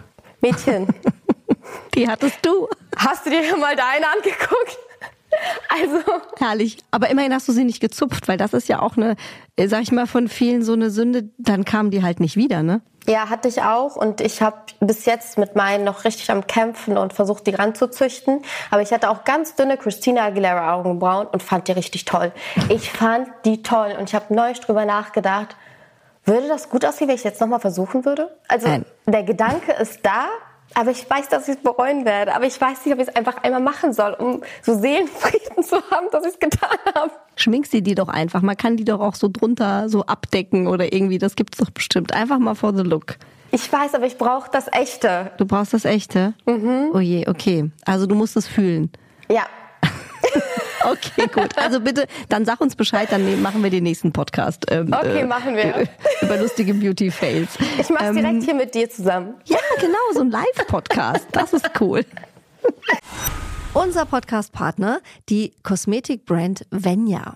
[0.41, 0.88] Mädchen.
[1.95, 2.67] Die hattest du.
[2.97, 4.77] Hast du dir mal deine angeguckt?
[5.69, 5.98] Also.
[6.38, 6.78] Herrlich.
[6.91, 9.15] Aber immerhin hast du sie nicht gezupft, weil das ist ja auch eine,
[9.56, 12.63] äh, sag ich mal, von vielen so eine Sünde, dann kamen die halt nicht wieder,
[12.63, 12.82] ne?
[13.08, 16.98] Ja, hatte ich auch und ich habe bis jetzt mit meinen noch richtig am Kämpfen
[16.98, 18.41] und versucht, die ranzuzüchten.
[18.72, 22.32] Aber ich hatte auch ganz dünne Christina Aguilera Augenbrauen und fand die richtig toll.
[22.69, 25.58] Ich fand die toll und ich habe neu drüber nachgedacht,
[26.26, 28.34] würde das gut aussehen, wenn ich jetzt nochmal versuchen würde?
[28.48, 28.86] Also Nein.
[29.06, 30.28] der Gedanke ist da,
[30.76, 32.36] aber ich weiß, dass ich es bereuen werde.
[32.36, 35.78] Aber ich weiß nicht, ob ich es einfach einmal machen soll, um so Seelenfrieden zu
[35.92, 37.12] haben, dass ich es getan habe.
[37.36, 38.42] Schmink sie die doch einfach.
[38.42, 41.18] Man kann die doch auch so drunter so abdecken oder irgendwie.
[41.18, 42.14] Das gibt's doch bestimmt.
[42.14, 43.18] Einfach mal for the look.
[43.52, 45.32] Ich weiß, aber ich brauche das Echte.
[45.38, 46.34] Du brauchst das Echte?
[46.48, 46.90] Mhm.
[46.94, 47.70] Oh je, okay.
[47.86, 48.92] Also du musst es fühlen.
[49.30, 49.44] Ja.
[50.84, 51.58] Okay, gut.
[51.58, 54.65] Also bitte, dann sag uns Bescheid, dann machen wir den nächsten Podcast.
[54.69, 55.88] Ähm, okay, äh, machen wir.
[56.22, 57.58] Über lustige Beauty-Fails.
[57.80, 59.36] Ich mach's ähm, direkt hier mit dir zusammen.
[59.46, 61.28] Ja, genau, so ein Live-Podcast.
[61.32, 62.06] Das ist cool.
[63.74, 67.36] Unser Podcast-Partner, die Kosmetikbrand Venya.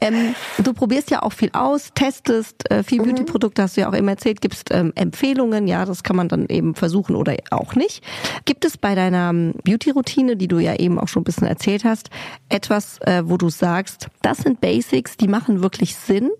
[0.00, 3.06] ähm, du probierst ja auch viel aus, testest äh, viel mhm.
[3.06, 6.46] Beauty-Produkte, hast du ja auch immer erzählt, gibst ähm, Empfehlungen, ja, das kann man dann
[6.48, 8.02] eben versuchen oder auch nicht.
[8.44, 11.84] Gibt es bei deiner ähm, Beauty-Routine, die du ja eben auch schon ein bisschen erzählt
[11.84, 12.10] hast,
[12.48, 16.30] etwas, äh, wo du sagst, das sind Basics, die machen wirklich Sinn.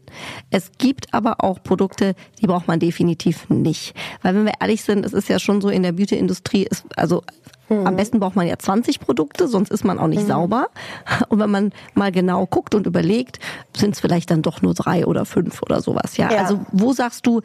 [0.50, 3.94] Es gibt aber auch Produkte, die braucht man definitiv nicht.
[4.22, 7.22] Weil wenn wir ehrlich sind, es ist ja schon so in der Beauty-Industrie, also
[7.68, 7.86] Mhm.
[7.86, 10.28] Am besten braucht man ja 20 Produkte, sonst ist man auch nicht mhm.
[10.28, 10.68] sauber.
[11.28, 13.38] Und wenn man mal genau guckt und überlegt,
[13.76, 16.16] sind es vielleicht dann doch nur drei oder fünf oder sowas.
[16.16, 16.30] Ja?
[16.30, 16.38] ja.
[16.38, 17.42] Also wo sagst du,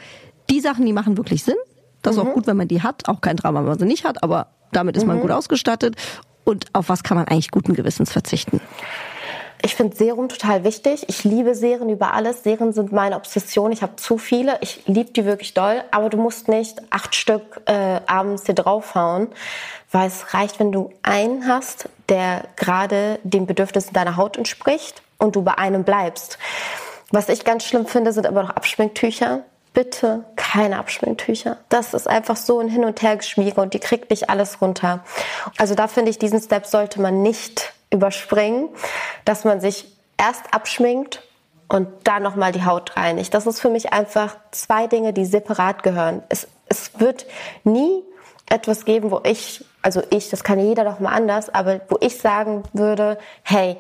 [0.49, 1.55] die Sachen, die machen wirklich Sinn?
[2.01, 2.29] Das ist mhm.
[2.29, 3.07] auch gut, wenn man die hat.
[3.07, 5.21] Auch kein Drama, wenn man sie nicht hat, aber damit ist man mhm.
[5.21, 5.95] gut ausgestattet.
[6.43, 8.59] Und auf was kann man eigentlich guten Gewissens verzichten?
[9.65, 11.06] Ich finde Serum total wichtig.
[11.08, 12.43] Ich liebe Serien über alles.
[12.43, 13.71] Serien sind meine Obsession.
[13.71, 14.58] Ich habe zu viele.
[14.60, 15.86] Ich liebe die wirklich doll.
[15.91, 19.30] Aber du musst nicht acht Stück äh, abends dir draufhauen,
[19.89, 25.38] weil es reicht, wenn du einen hast, der gerade den Bedürfnissen deiner Haut entspricht und
[25.38, 26.38] du bei einem bleibst.
[27.12, 29.43] Was ich ganz schlimm finde, sind aber noch Abschminktücher.
[29.73, 31.58] Bitte keine Abschminktücher.
[31.69, 35.06] Das ist einfach so ein Hin- und Hergeschmiege und die kriegt nicht alles runter.
[35.58, 38.69] Also da finde ich, diesen Step sollte man nicht überspringen,
[39.23, 39.86] dass man sich
[40.17, 41.21] erst abschminkt
[41.69, 43.34] und dann nochmal die Haut reinigt.
[43.34, 46.23] Das ist für mich einfach zwei Dinge, die separat gehören.
[46.29, 47.25] Es, es wird
[47.63, 48.03] nie
[48.49, 52.17] etwas geben, wo ich, also ich, das kann jeder doch mal anders, aber wo ich
[52.17, 53.77] sagen würde, hey,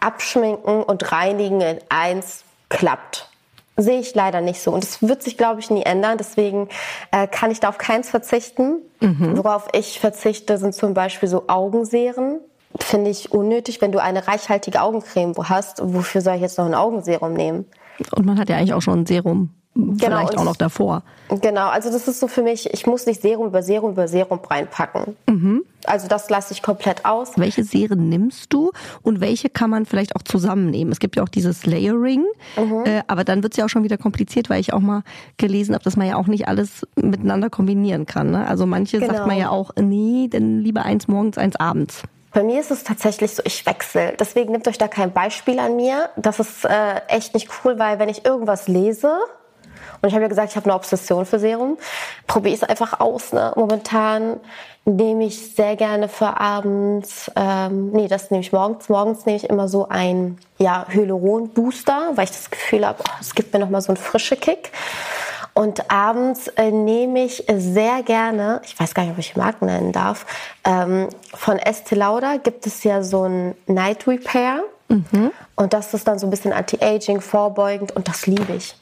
[0.00, 3.28] abschminken und reinigen in eins klappt.
[3.76, 4.70] Sehe ich leider nicht so.
[4.70, 6.16] Und es wird sich, glaube ich, nie ändern.
[6.16, 6.68] Deswegen
[7.10, 8.76] äh, kann ich da auf keins verzichten.
[9.00, 9.36] Mhm.
[9.36, 12.38] Worauf ich verzichte, sind zum Beispiel so Augenserien
[12.80, 15.80] finde ich unnötig, wenn du eine reichhaltige Augencreme hast.
[15.82, 17.66] Wofür soll ich jetzt noch ein Augenserum nehmen?
[18.14, 19.50] Und man hat ja eigentlich auch schon ein Serum.
[19.76, 21.02] Genau, vielleicht auch noch davor.
[21.28, 24.38] Genau, also das ist so für mich, ich muss nicht Serum über Serum über Serum
[24.48, 25.16] reinpacken.
[25.28, 25.64] Mhm.
[25.84, 27.32] Also das lasse ich komplett aus.
[27.36, 28.70] Welche Serien nimmst du
[29.02, 30.92] und welche kann man vielleicht auch zusammennehmen?
[30.92, 32.24] Es gibt ja auch dieses Layering,
[32.56, 32.84] mhm.
[32.84, 35.02] äh, aber dann wird es ja auch schon wieder kompliziert, weil ich auch mal
[35.38, 38.30] gelesen habe, dass man ja auch nicht alles miteinander kombinieren kann.
[38.30, 38.46] Ne?
[38.46, 39.12] Also manche genau.
[39.12, 42.04] sagt man ja auch, nee, denn lieber eins morgens, eins abends.
[42.34, 44.14] Bei mir ist es tatsächlich so, ich wechsle.
[44.18, 46.10] Deswegen nehmt euch da kein Beispiel an mir.
[46.16, 49.20] Das ist äh, echt nicht cool, weil wenn ich irgendwas lese,
[50.02, 51.78] und ich habe ja gesagt, ich habe eine Obsession für Serum,
[52.26, 53.32] probiere ich es einfach aus.
[53.32, 53.52] Ne?
[53.56, 54.40] Momentan
[54.84, 58.88] nehme ich sehr gerne für abends, ähm, nee, das nehme ich morgens.
[58.88, 63.30] Morgens nehme ich immer so ein ja, Hyaluron-Booster, weil ich das Gefühl habe, oh, es
[63.30, 64.72] oh, gibt mir nochmal so einen frischen Kick.
[65.54, 69.92] Und abends äh, nehme ich sehr gerne, ich weiß gar nicht, ob ich Marken nennen
[69.92, 70.26] darf,
[70.64, 74.64] ähm, von Estee Lauder gibt es ja so ein Night Repair.
[74.88, 75.30] Mhm.
[75.54, 78.76] Und das ist dann so ein bisschen anti-aging, vorbeugend und das liebe ich.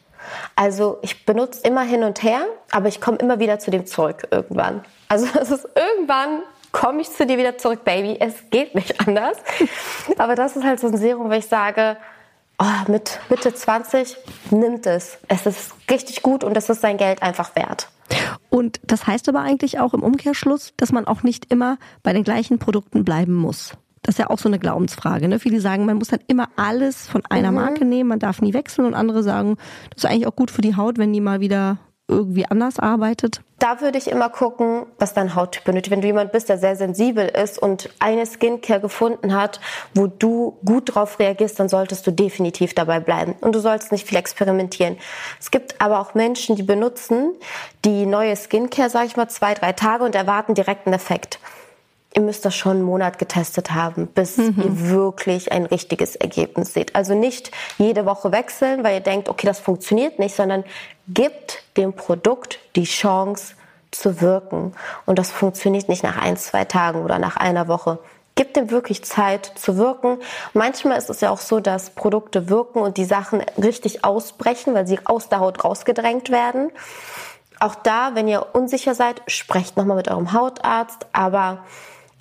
[0.56, 4.26] Also ich benutze immer hin und her, aber ich komme immer wieder zu dem zurück
[4.30, 4.82] irgendwann.
[5.08, 8.16] Also es ist irgendwann komme ich zu dir wieder zurück, Baby.
[8.18, 9.36] Es geht nicht anders.
[10.18, 11.96] Aber das ist halt so ein Serum, wo ich sage,
[12.62, 14.16] oh, mit Mitte 20
[14.50, 15.18] nimmt es.
[15.28, 17.88] Es ist richtig gut und es ist sein Geld einfach wert.
[18.50, 22.24] Und das heißt aber eigentlich auch im Umkehrschluss, dass man auch nicht immer bei den
[22.24, 23.72] gleichen Produkten bleiben muss.
[24.02, 25.28] Das ist ja auch so eine Glaubensfrage.
[25.28, 25.38] Ne?
[25.38, 27.56] Viele sagen, man muss dann immer alles von einer mhm.
[27.56, 29.56] Marke nehmen, man darf nie wechseln und andere sagen,
[29.90, 31.78] das ist eigentlich auch gut für die Haut, wenn die mal wieder
[32.12, 33.40] irgendwie anders arbeitet?
[33.58, 35.92] Da würde ich immer gucken, was dein Hauttyp benötigt.
[35.92, 39.60] Wenn du jemand bist, der sehr sensibel ist und eine Skincare gefunden hat,
[39.94, 43.34] wo du gut drauf reagierst, dann solltest du definitiv dabei bleiben.
[43.40, 44.96] Und du sollst nicht viel experimentieren.
[45.40, 47.34] Es gibt aber auch Menschen, die benutzen
[47.84, 51.38] die neue Skincare, sage ich mal, zwei, drei Tage und erwarten direkten Effekt
[52.14, 54.54] ihr müsst das schon einen Monat getestet haben, bis mhm.
[54.58, 56.94] ihr wirklich ein richtiges Ergebnis seht.
[56.94, 60.64] Also nicht jede Woche wechseln, weil ihr denkt, okay, das funktioniert nicht, sondern
[61.08, 63.54] gibt dem Produkt die Chance
[63.90, 64.74] zu wirken.
[65.06, 67.98] Und das funktioniert nicht nach ein, zwei Tagen oder nach einer Woche.
[68.34, 70.18] Gibt dem wirklich Zeit zu wirken.
[70.54, 74.86] Manchmal ist es ja auch so, dass Produkte wirken und die Sachen richtig ausbrechen, weil
[74.86, 76.70] sie aus der Haut rausgedrängt werden.
[77.60, 81.06] Auch da, wenn ihr unsicher seid, sprecht nochmal mit eurem Hautarzt.
[81.12, 81.58] Aber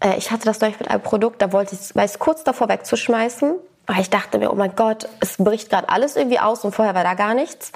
[0.02, 3.56] äh, ich hatte das neulich mit einem Produkt, da wollte ich, ich kurz davor wegzuschmeißen,
[3.88, 6.94] weil ich dachte mir, oh mein Gott, es bricht gerade alles irgendwie aus und vorher
[6.94, 7.72] war da gar nichts.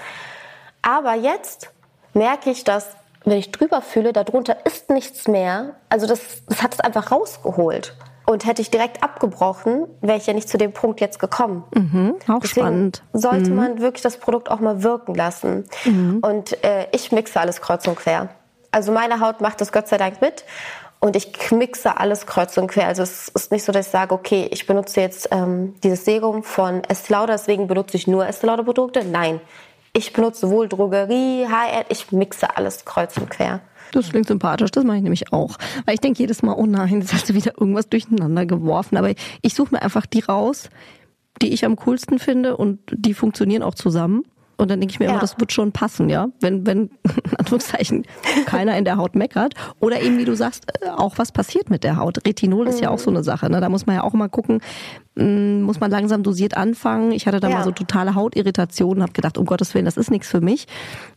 [0.86, 1.71] Aber jetzt
[2.13, 2.95] merke ich, dass
[3.26, 5.76] wenn ich drüber fühle, darunter ist nichts mehr.
[5.89, 7.95] Also das, das hat es einfach rausgeholt.
[8.28, 11.63] Und hätte ich direkt abgebrochen, wäre ich ja nicht zu dem Punkt jetzt gekommen.
[11.74, 13.04] Mhm, auch Deswegen spannend.
[13.13, 13.56] Sollte mhm.
[13.56, 15.65] man wirklich das Produkt auch mal wirken lassen.
[15.86, 16.19] Mhm.
[16.21, 18.30] Und äh, ich mixe alles kreuz und quer.
[18.71, 20.43] Also meine Haut macht das Gott sei Dank mit.
[21.00, 22.88] Und ich mixe alles kreuz und quer.
[22.88, 26.43] Also es ist nicht so, dass ich sage, okay, ich benutze jetzt ähm, dieses Serum
[26.43, 29.04] von Estee Lauder, deswegen benutze ich nur Estee Lauder Produkte.
[29.04, 29.39] Nein,
[29.96, 33.62] ich benutze sowohl Drogerie, HR, ich mixe alles kreuz und quer.
[33.92, 35.58] Das klingt sympathisch, das mache ich nämlich auch.
[35.86, 38.98] Weil ich denke jedes Mal, oh nein, jetzt hast du wieder irgendwas durcheinander geworfen.
[38.98, 40.70] Aber ich suche mir einfach die raus,
[41.42, 44.24] die ich am coolsten finde und die funktionieren auch zusammen.
[44.58, 45.12] Und dann denke ich mir ja.
[45.12, 46.30] immer, das wird schon passen, ja.
[46.40, 48.06] Wenn, wenn, in Anführungszeichen,
[48.46, 49.54] keiner in der Haut meckert.
[49.80, 52.26] Oder eben, wie du sagst, äh, auch was passiert mit der Haut.
[52.26, 53.50] Retinol ist ja auch so eine Sache.
[53.50, 53.60] Ne?
[53.60, 54.62] Da muss man ja auch mal gucken,
[55.17, 57.12] muss man langsam dosiert anfangen.
[57.13, 57.58] Ich hatte da ja.
[57.58, 60.67] mal so totale Hautirritationen, habe gedacht, um Gottes Willen, das ist nichts für mich.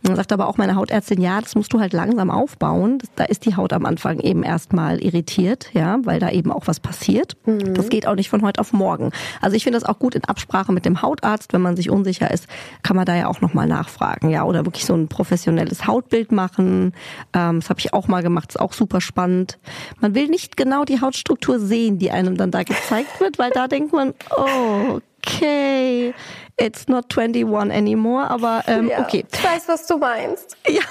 [0.02, 2.98] Und dann sagt aber auch meine Hautärztin, ja, das musst du halt langsam aufbauen.
[3.16, 6.78] Da ist die Haut am Anfang eben erstmal irritiert, ja, weil da eben auch was
[6.78, 7.36] passiert.
[7.44, 7.74] Mhm.
[7.74, 9.10] Das geht auch nicht von heute auf morgen.
[9.40, 12.30] Also ich finde das auch gut in Absprache mit dem Hautarzt, wenn man sich unsicher
[12.30, 12.46] ist,
[12.84, 16.92] kann man da ja auch nochmal nachfragen, ja, oder wirklich so ein professionelles Hautbild machen.
[17.32, 19.58] Ähm, das habe ich auch mal gemacht, ist auch super spannend.
[20.00, 23.66] Man will nicht genau die Hautstruktur sehen, die einem dann da gezeigt wird, weil da
[23.68, 26.14] denkt man, oh, okay,
[26.56, 29.24] it's not 21 anymore, aber ähm, ja, okay.
[29.32, 30.56] Ich weiß, was du meinst.
[30.66, 30.82] Ja.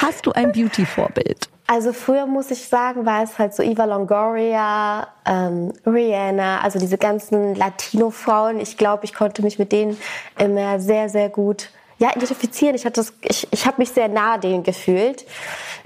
[0.00, 1.48] Hast du ein Beauty-Vorbild?
[1.70, 6.96] Also früher muss ich sagen, war es halt so Eva Longoria, ähm, Rihanna, also diese
[6.96, 8.58] ganzen Latino-Frauen.
[8.58, 9.98] Ich glaube, ich konnte mich mit denen
[10.38, 12.74] immer sehr, sehr gut ja, identifizieren.
[12.74, 15.26] Ich, hatte das, ich, ich habe mich sehr nah denen gefühlt.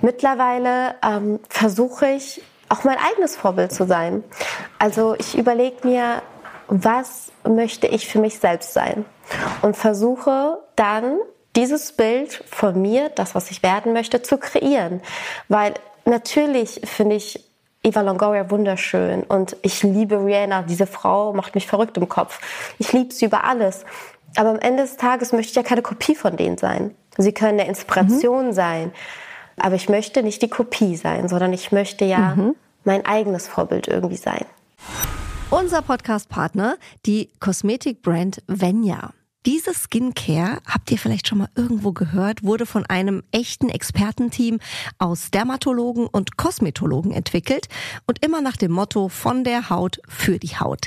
[0.00, 4.22] Mittlerweile ähm, versuche ich auch mein eigenes Vorbild zu sein.
[4.78, 6.22] Also ich überlege mir,
[6.68, 9.04] was möchte ich für mich selbst sein
[9.62, 11.18] und versuche dann
[11.56, 15.02] dieses Bild von mir, das, was ich werden möchte, zu kreieren.
[15.48, 17.44] Weil natürlich finde ich
[17.82, 20.62] Eva Longoria wunderschön und ich liebe Rihanna.
[20.62, 22.40] Diese Frau macht mich verrückt im Kopf.
[22.78, 23.84] Ich liebe sie über alles.
[24.36, 26.94] Aber am Ende des Tages möchte ich ja keine Kopie von denen sein.
[27.18, 28.52] Sie können eine Inspiration mhm.
[28.52, 28.92] sein.
[29.58, 32.54] Aber ich möchte nicht die Kopie sein, sondern ich möchte ja mhm.
[32.84, 34.46] mein eigenes Vorbild irgendwie sein.
[35.52, 39.12] Unser Podcast-Partner, die Kosmetikbrand Venya.
[39.44, 44.60] Diese Skincare, habt ihr vielleicht schon mal irgendwo gehört, wurde von einem echten Expertenteam
[44.96, 47.68] aus Dermatologen und Kosmetologen entwickelt
[48.06, 50.86] und immer nach dem Motto von der Haut für die Haut.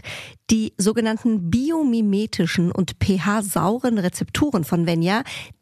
[0.50, 5.22] Die sogenannten biomimetischen und pH-sauren Rezepturen von Venya,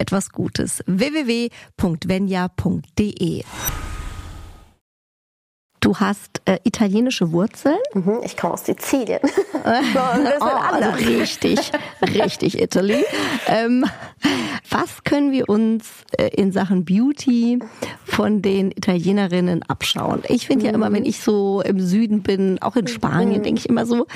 [0.00, 0.82] etwas Gutes.
[0.86, 1.50] www.venya.de
[5.90, 7.74] Du hast äh, italienische Wurzeln.
[7.94, 9.18] Mhm, ich komme aus Sizilien.
[9.24, 9.98] so,
[10.40, 11.72] oh, also richtig,
[12.02, 13.04] richtig Italy.
[13.48, 13.84] Ähm,
[14.70, 17.58] was können wir uns äh, in Sachen Beauty
[18.04, 20.22] von den Italienerinnen abschauen?
[20.28, 20.70] Ich finde mhm.
[20.70, 23.42] ja immer, wenn ich so im Süden bin, auch in Spanien, mhm.
[23.42, 24.06] denke ich immer so,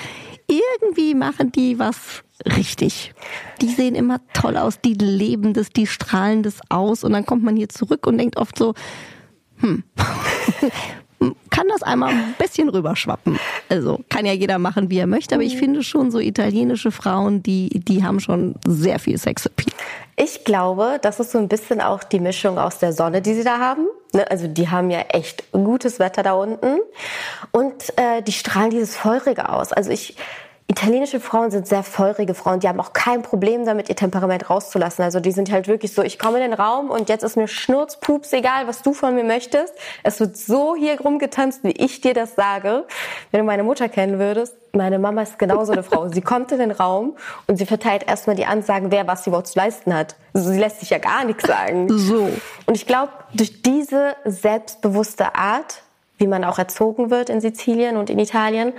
[0.47, 2.23] irgendwie machen die was
[2.57, 3.15] richtig.
[3.61, 7.43] Die sehen immer toll aus, die leben das, die strahlen das aus und dann kommt
[7.43, 8.75] man hier zurück und denkt oft so,
[9.57, 9.83] hm,
[11.51, 13.39] kann das einmal ein bisschen rüberschwappen.
[13.69, 17.43] Also kann ja jeder machen, wie er möchte, aber ich finde schon so italienische Frauen,
[17.43, 19.73] die, die haben schon sehr viel Sexappeal.
[20.17, 23.45] Ich glaube, das ist so ein bisschen auch die Mischung aus der Sonne, die sie
[23.45, 23.87] da haben.
[24.13, 26.79] Ne, also die haben ja echt gutes Wetter da unten
[27.51, 29.73] und äh, die strahlen dieses Feurige aus.
[29.73, 30.17] Also ich
[30.77, 35.05] Italienische Frauen sind sehr feurige Frauen, die haben auch kein Problem damit, ihr Temperament rauszulassen.
[35.05, 37.47] Also die sind halt wirklich so, ich komme in den Raum und jetzt ist mir
[37.47, 39.73] Schnurzpups egal, was du von mir möchtest.
[40.03, 42.87] Es wird so hier rumgetanzt, wie ich dir das sage.
[43.31, 46.09] Wenn du meine Mutter kennen würdest, meine Mama ist genauso eine Frau.
[46.09, 47.17] Sie kommt in den Raum
[47.47, 50.17] und sie verteilt erstmal die Ansagen, wer was sie überhaupt zu leisten hat.
[50.33, 51.87] Also sie lässt sich ja gar nichts sagen.
[51.89, 52.29] So.
[52.67, 55.83] Und ich glaube, durch diese selbstbewusste Art,
[56.19, 58.73] wie man auch erzogen wird in Sizilien und in Italien,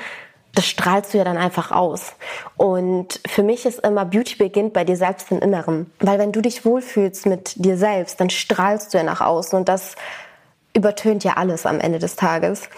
[0.56, 2.14] das strahlst du ja dann einfach aus.
[2.58, 5.92] Und für mich ist immer, Beauty beginnt bei dir selbst im Inneren.
[6.00, 9.70] Weil wenn du dich wohlfühlst mit dir selbst, dann strahlst du ja nach außen und
[9.70, 9.96] das
[10.74, 12.70] übertönt ja alles am Ende des Tages.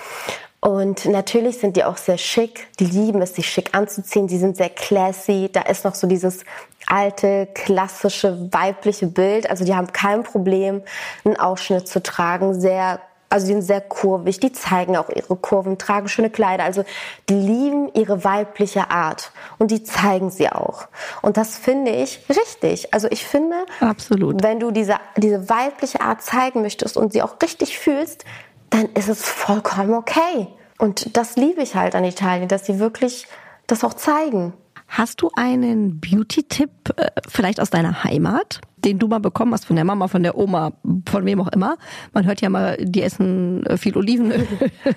[0.60, 2.68] Und natürlich sind die auch sehr schick.
[2.80, 4.28] Die lieben es, sich schick anzuziehen.
[4.28, 5.50] Die sind sehr classy.
[5.52, 6.44] Da ist noch so dieses
[6.88, 9.50] alte, klassische, weibliche Bild.
[9.50, 10.82] Also die haben kein Problem,
[11.24, 12.60] einen Ausschnitt zu tragen.
[12.60, 13.00] Sehr
[13.30, 16.64] also die sind sehr kurvig, die zeigen auch ihre Kurven, tragen schöne Kleider.
[16.64, 16.86] Also
[17.28, 20.88] die lieben ihre weibliche Art und die zeigen sie auch.
[21.22, 22.94] Und das finde ich richtig.
[22.94, 24.44] Also ich finde, Absolut.
[24.44, 28.24] wenn du diese, diese weibliche Art zeigen möchtest und sie auch richtig fühlst,
[28.70, 30.48] dann ist es vollkommen okay.
[30.78, 33.28] Und das liebe ich halt an Italien, dass sie wirklich
[33.66, 34.54] das auch zeigen.
[34.88, 39.76] Hast du einen Beauty-Tipp äh, vielleicht aus deiner Heimat, den du mal bekommen hast von
[39.76, 40.72] der Mama, von der Oma,
[41.10, 41.78] von wem auch immer?
[42.14, 44.48] Man hört ja mal, die essen äh, viel Olivenöl.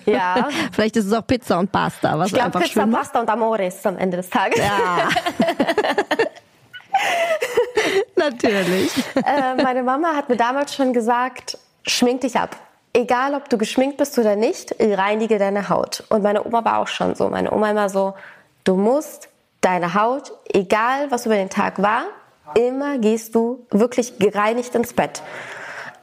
[0.06, 0.48] Ja.
[0.72, 2.86] vielleicht ist es auch Pizza und Pasta, was ich glaub, einfach Pizza.
[2.86, 4.60] Pasta und Amore ist am Ende des Tages.
[4.60, 5.08] Ja.
[8.16, 8.92] Natürlich.
[9.16, 12.56] Äh, meine Mama hat mir damals schon gesagt, schmink dich ab.
[12.92, 16.04] Egal, ob du geschminkt bist oder nicht, reinige deine Haut.
[16.10, 17.28] Und meine Oma war auch schon so.
[17.28, 18.14] Meine Oma immer so,
[18.64, 19.29] du musst
[19.60, 22.04] deine Haut, egal was über den Tag war,
[22.54, 25.22] immer gehst du wirklich gereinigt ins Bett.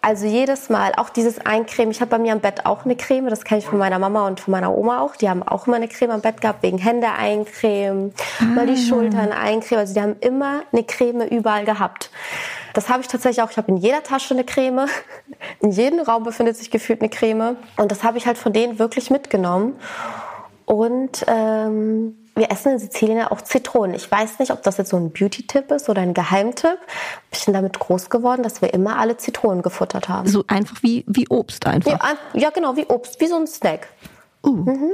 [0.01, 1.91] Also jedes Mal, auch dieses Eincremen.
[1.91, 4.27] Ich habe bei mir am Bett auch eine Creme, das kenne ich von meiner Mama
[4.27, 5.15] und von meiner Oma auch.
[5.15, 8.13] Die haben auch immer eine Creme am Bett gehabt, wegen Hände eincremen,
[8.55, 9.79] mal die Schultern eincremen.
[9.81, 12.11] Also die haben immer eine Creme überall gehabt.
[12.73, 13.51] Das habe ich tatsächlich auch.
[13.51, 14.85] Ich habe in jeder Tasche eine Creme.
[15.59, 17.57] In jedem Raum befindet sich gefühlt eine Creme.
[17.75, 19.75] Und das habe ich halt von denen wirklich mitgenommen.
[20.65, 23.95] Und ähm, wir essen in Sizilien ja auch Zitronen.
[23.95, 26.77] Ich weiß nicht, ob das jetzt so ein Beauty-Tipp ist oder ein Geheimtipp.
[27.31, 30.27] Ich bin damit groß geworden, dass wir immer alle Zitronen gefuttert haben.
[30.27, 31.91] So einfach wie, wie Obst einfach.
[31.91, 33.87] Ja, ja genau, wie Obst, wie so ein Snack.
[34.45, 34.51] Uh.
[34.51, 34.91] Mhm.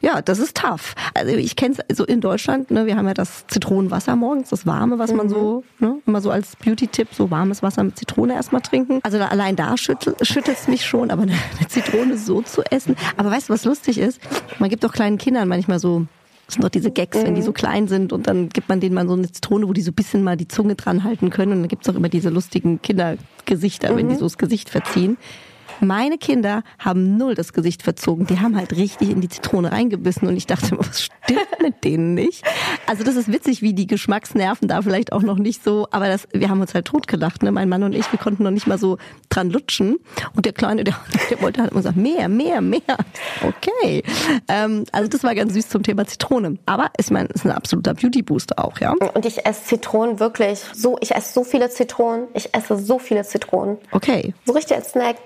[0.00, 0.94] Ja, das ist tough.
[1.14, 4.66] Also ich kenne es so in Deutschland, ne, wir haben ja das Zitronenwasser morgens, das
[4.66, 5.16] warme, was mhm.
[5.16, 9.00] man so, ne, immer so als Beauty-Tipp, so warmes Wasser mit Zitrone erstmal trinken.
[9.02, 12.94] Also da, allein da schüttelt es mich schon, aber eine, eine Zitrone so zu essen.
[13.16, 14.20] Aber weißt du, was lustig ist?
[14.58, 16.04] Man gibt doch kleinen Kindern manchmal so
[16.46, 18.94] das sind doch diese Gags, wenn die so klein sind und dann gibt man denen
[18.94, 21.52] mal so eine Zitrone, wo die so ein bisschen mal die Zunge dran halten können
[21.52, 23.96] und dann gibt's auch immer diese lustigen Kindergesichter, mhm.
[23.96, 25.16] wenn die so das Gesicht verziehen.
[25.80, 28.26] Meine Kinder haben null das Gesicht verzogen.
[28.26, 32.14] Die haben halt richtig in die Zitrone reingebissen und ich dachte, was stimmt mit denen
[32.14, 32.44] nicht?
[32.86, 36.28] Also das ist witzig, wie die Geschmacksnerven da vielleicht auch noch nicht so, aber das,
[36.32, 37.52] wir haben uns halt totgelacht, ne?
[37.52, 38.98] Mein Mann und ich, wir konnten noch nicht mal so
[39.28, 39.98] dran lutschen.
[40.34, 40.94] Und der Kleine, der,
[41.30, 42.80] der wollte halt immer sagen, mehr, mehr, mehr.
[43.42, 44.02] Okay.
[44.48, 46.58] Ähm, also das war ganz süß zum Thema Zitrone.
[46.66, 48.92] Aber ich meine, es ist ein absoluter Beauty-Booster auch, ja.
[48.92, 52.28] Und ich esse Zitronen wirklich so, ich esse so viele Zitronen.
[52.34, 53.78] Ich esse so viele Zitronen.
[53.90, 54.34] Okay.
[54.44, 55.16] So richtig als Snack.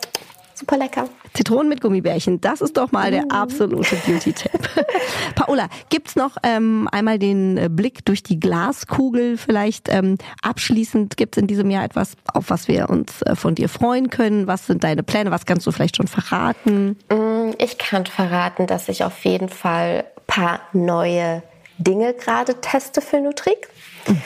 [0.61, 1.08] Super lecker.
[1.32, 3.30] Zitronen mit Gummibärchen, das ist doch mal der mm.
[3.30, 4.61] absolute Beauty-Tipp.
[5.34, 11.16] Paola, gibt's noch ähm, einmal den äh, Blick durch die Glaskugel vielleicht ähm, abschließend?
[11.16, 14.46] Gibt's in diesem Jahr etwas, auf was wir uns äh, von dir freuen können?
[14.46, 15.30] Was sind deine Pläne?
[15.30, 16.98] Was kannst du vielleicht schon verraten?
[17.11, 21.42] Mm, ich kann verraten, dass ich auf jeden Fall paar neue
[21.78, 23.68] Dinge gerade teste für Nutrik.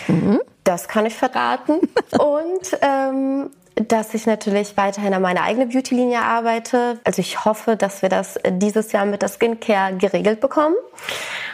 [0.09, 0.41] Mhm.
[0.65, 1.79] Das kann ich verraten.
[2.19, 7.01] Und ähm, dass ich natürlich weiterhin an meiner eigenen Beauty-Linie arbeite.
[7.05, 10.77] Also ich hoffe, dass wir das dieses Jahr mit der Skincare geregelt bekommen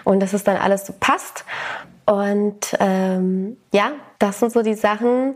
[0.05, 1.45] und dass es dann alles so passt.
[2.07, 5.35] Und ähm, ja, das sind so die Sachen,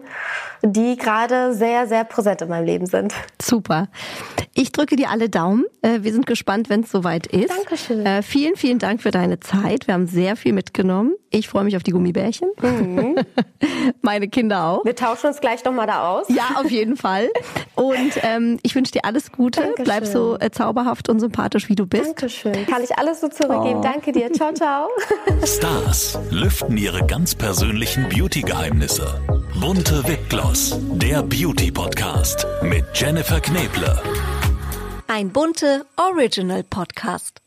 [0.63, 3.15] die gerade sehr, sehr präsent in meinem Leben sind.
[3.43, 3.89] Super.
[4.53, 5.65] Ich drücke dir alle Daumen.
[5.83, 7.51] Äh, wir sind gespannt, wenn es soweit ist.
[7.51, 8.05] Dankeschön.
[8.05, 9.87] Äh, vielen, vielen Dank für deine Zeit.
[9.87, 11.15] Wir haben sehr viel mitgenommen.
[11.31, 12.51] Ich freue mich auf die Gummibärchen.
[12.61, 13.17] Mhm.
[14.03, 14.85] Meine Kinder auch.
[14.85, 16.29] Wir tauschen uns gleich nochmal da aus.
[16.29, 17.31] Ja, auf jeden Fall.
[17.75, 19.61] Und ähm, ich wünsche dir alles Gute.
[19.61, 19.85] Dankeschön.
[19.85, 22.07] Bleib so äh, zauberhaft und sympathisch, wie du bist.
[22.07, 22.67] Dankeschön.
[22.67, 23.81] Kann ich alles so zurückgeben.
[23.81, 23.83] Oh.
[23.83, 24.31] Danke dir.
[24.33, 24.89] Ciao, ciao.
[25.45, 28.74] Stars lüften ihre ganz persönlichen Beauty-Geheimnisse.
[29.61, 34.01] Bunte Wipgloss, der Beauty-Podcast mit Jennifer Kneble.
[35.07, 37.44] Ein bunte Original Podcast.